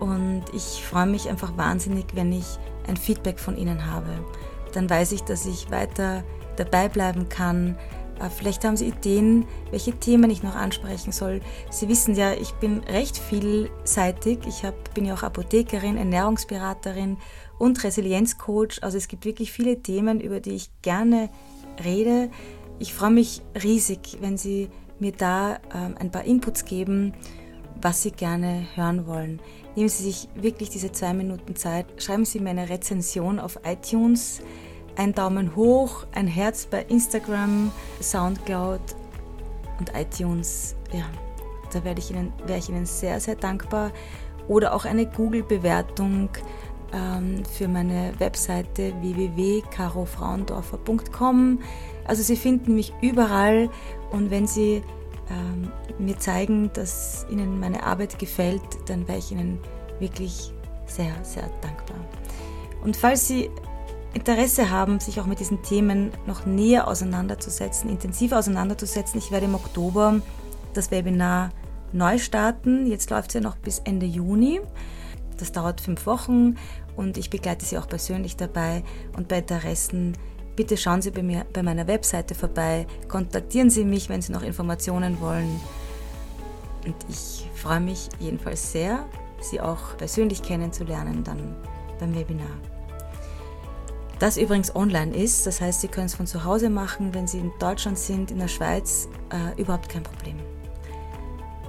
Und 0.00 0.44
ich 0.52 0.84
freue 0.84 1.06
mich 1.06 1.28
einfach 1.28 1.56
wahnsinnig, 1.56 2.06
wenn 2.14 2.32
ich 2.32 2.58
ein 2.88 2.96
Feedback 2.96 3.38
von 3.38 3.56
Ihnen 3.56 3.86
habe. 3.90 4.24
Dann 4.72 4.88
weiß 4.88 5.12
ich, 5.12 5.22
dass 5.22 5.46
ich 5.46 5.70
weiter 5.70 6.24
dabei 6.56 6.88
bleiben 6.88 7.28
kann, 7.28 7.76
äh, 8.22 8.30
vielleicht 8.30 8.64
haben 8.64 8.76
Sie 8.76 8.88
Ideen, 8.88 9.46
welche 9.70 9.92
Themen 9.92 10.30
ich 10.30 10.42
noch 10.42 10.54
ansprechen 10.54 11.12
soll. 11.12 11.40
Sie 11.70 11.88
wissen 11.88 12.14
ja, 12.14 12.32
ich 12.32 12.52
bin 12.52 12.80
recht 12.80 13.18
vielseitig. 13.18 14.40
Ich 14.46 14.64
hab, 14.64 14.94
bin 14.94 15.04
ja 15.04 15.14
auch 15.14 15.22
Apothekerin, 15.22 15.96
Ernährungsberaterin 15.96 17.18
und 17.58 17.82
Resilienzcoach. 17.82 18.82
Also 18.82 18.98
es 18.98 19.08
gibt 19.08 19.24
wirklich 19.24 19.52
viele 19.52 19.82
Themen, 19.82 20.20
über 20.20 20.40
die 20.40 20.52
ich 20.52 20.70
gerne 20.82 21.28
rede. 21.84 22.30
Ich 22.78 22.94
freue 22.94 23.10
mich 23.10 23.42
riesig, 23.62 24.18
wenn 24.20 24.36
Sie 24.36 24.68
mir 25.02 25.12
da 25.12 25.58
ähm, 25.74 25.96
ein 25.98 26.10
paar 26.10 26.24
Inputs 26.24 26.64
geben, 26.64 27.12
was 27.80 28.02
Sie 28.02 28.12
gerne 28.12 28.66
hören 28.74 29.06
wollen. 29.06 29.40
Nehmen 29.76 29.88
Sie 29.88 30.04
sich 30.04 30.28
wirklich 30.34 30.70
diese 30.70 30.92
zwei 30.92 31.12
Minuten 31.12 31.56
Zeit. 31.56 31.86
Schreiben 32.02 32.24
Sie 32.24 32.40
mir 32.40 32.50
eine 32.50 32.68
Rezension 32.68 33.38
auf 33.38 33.58
iTunes 33.64 34.42
ein 34.96 35.14
Daumen 35.14 35.54
hoch, 35.56 36.04
ein 36.12 36.26
Herz 36.26 36.66
bei 36.66 36.82
Instagram, 36.84 37.72
Soundcloud 38.00 38.80
und 39.78 39.92
iTunes. 39.94 40.76
Ja, 40.92 41.04
da 41.72 41.82
werde 41.84 42.00
ich 42.00 42.10
Ihnen, 42.10 42.32
wäre 42.46 42.58
ich 42.58 42.68
Ihnen 42.68 42.84
sehr, 42.86 43.20
sehr 43.20 43.36
dankbar. 43.36 43.92
Oder 44.48 44.74
auch 44.74 44.84
eine 44.84 45.06
Google-Bewertung 45.06 46.30
ähm, 46.92 47.44
für 47.44 47.68
meine 47.68 48.12
Webseite 48.18 48.92
www.carofrauendorfer.com. 49.00 51.60
Also 52.04 52.22
Sie 52.22 52.36
finden 52.36 52.74
mich 52.74 52.92
überall 53.00 53.70
und 54.12 54.30
wenn 54.30 54.46
Sie 54.46 54.82
ähm, 55.30 55.72
mir 55.98 56.18
zeigen, 56.18 56.70
dass 56.72 57.26
Ihnen 57.30 57.58
meine 57.58 57.82
Arbeit 57.82 58.18
gefällt, 58.18 58.62
dann 58.86 59.08
wäre 59.08 59.18
ich 59.18 59.32
Ihnen 59.32 59.58
wirklich 59.98 60.52
sehr, 60.86 61.12
sehr 61.22 61.48
dankbar. 61.60 61.98
Und 62.82 62.96
falls 62.96 63.26
Sie 63.28 63.50
Interesse 64.14 64.70
haben, 64.70 65.00
sich 65.00 65.20
auch 65.20 65.26
mit 65.26 65.40
diesen 65.40 65.62
Themen 65.62 66.10
noch 66.26 66.44
näher 66.44 66.86
auseinanderzusetzen, 66.86 67.88
intensiver 67.88 68.38
auseinanderzusetzen, 68.38 69.18
ich 69.18 69.30
werde 69.30 69.46
im 69.46 69.54
Oktober 69.54 70.20
das 70.74 70.90
Webinar 70.90 71.50
neu 71.92 72.18
starten. 72.18 72.86
Jetzt 72.86 73.10
läuft 73.10 73.30
es 73.30 73.34
ja 73.34 73.40
noch 73.40 73.56
bis 73.56 73.78
Ende 73.80 74.06
Juni. 74.06 74.60
Das 75.38 75.52
dauert 75.52 75.80
fünf 75.80 76.06
Wochen 76.06 76.56
und 76.96 77.16
ich 77.16 77.30
begleite 77.30 77.64
Sie 77.64 77.78
auch 77.78 77.88
persönlich 77.88 78.36
dabei. 78.36 78.84
Und 79.16 79.28
bei 79.28 79.38
Interessen, 79.38 80.16
bitte 80.56 80.76
schauen 80.76 81.02
Sie 81.02 81.10
bei 81.10 81.22
mir 81.22 81.46
bei 81.52 81.62
meiner 81.62 81.86
Webseite 81.86 82.34
vorbei, 82.34 82.86
kontaktieren 83.08 83.70
Sie 83.70 83.84
mich, 83.84 84.08
wenn 84.08 84.22
Sie 84.22 84.32
noch 84.32 84.42
Informationen 84.42 85.20
wollen. 85.20 85.60
Und 86.84 86.96
ich 87.08 87.48
freue 87.54 87.80
mich 87.80 88.08
jedenfalls 88.18 88.72
sehr, 88.72 89.06
Sie 89.40 89.60
auch 89.60 89.96
persönlich 89.96 90.42
kennenzulernen 90.42 91.24
dann 91.24 91.56
beim 91.98 92.14
Webinar 92.14 92.50
das 94.22 94.36
übrigens 94.36 94.74
online 94.76 95.12
ist. 95.16 95.48
Das 95.48 95.60
heißt, 95.60 95.80
Sie 95.80 95.88
können 95.88 96.06
es 96.06 96.14
von 96.14 96.28
zu 96.28 96.44
Hause 96.44 96.70
machen, 96.70 97.12
wenn 97.12 97.26
Sie 97.26 97.40
in 97.40 97.50
Deutschland 97.58 97.98
sind, 97.98 98.30
in 98.30 98.38
der 98.38 98.46
Schweiz, 98.46 99.08
äh, 99.30 99.60
überhaupt 99.60 99.88
kein 99.88 100.04
Problem. 100.04 100.36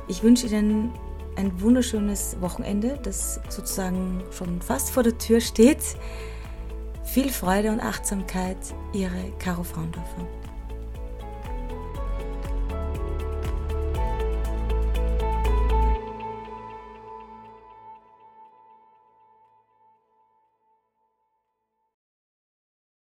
Ich 0.08 0.22
wünsche 0.22 0.46
Ihnen 0.46 0.92
ein 1.36 1.60
wunderschönes 1.60 2.38
Wochenende, 2.42 3.00
das 3.02 3.40
sozusagen 3.50 4.24
schon 4.30 4.62
fast 4.62 4.92
vor 4.92 5.02
der 5.02 5.18
Tür 5.18 5.42
steht. 5.42 5.80
Viel 7.04 7.30
Freude 7.30 7.72
und 7.72 7.80
Achtsamkeit, 7.80 8.58
Ihre 8.94 9.32
Caro 9.38 9.64
Fraundorfer. 9.64 10.28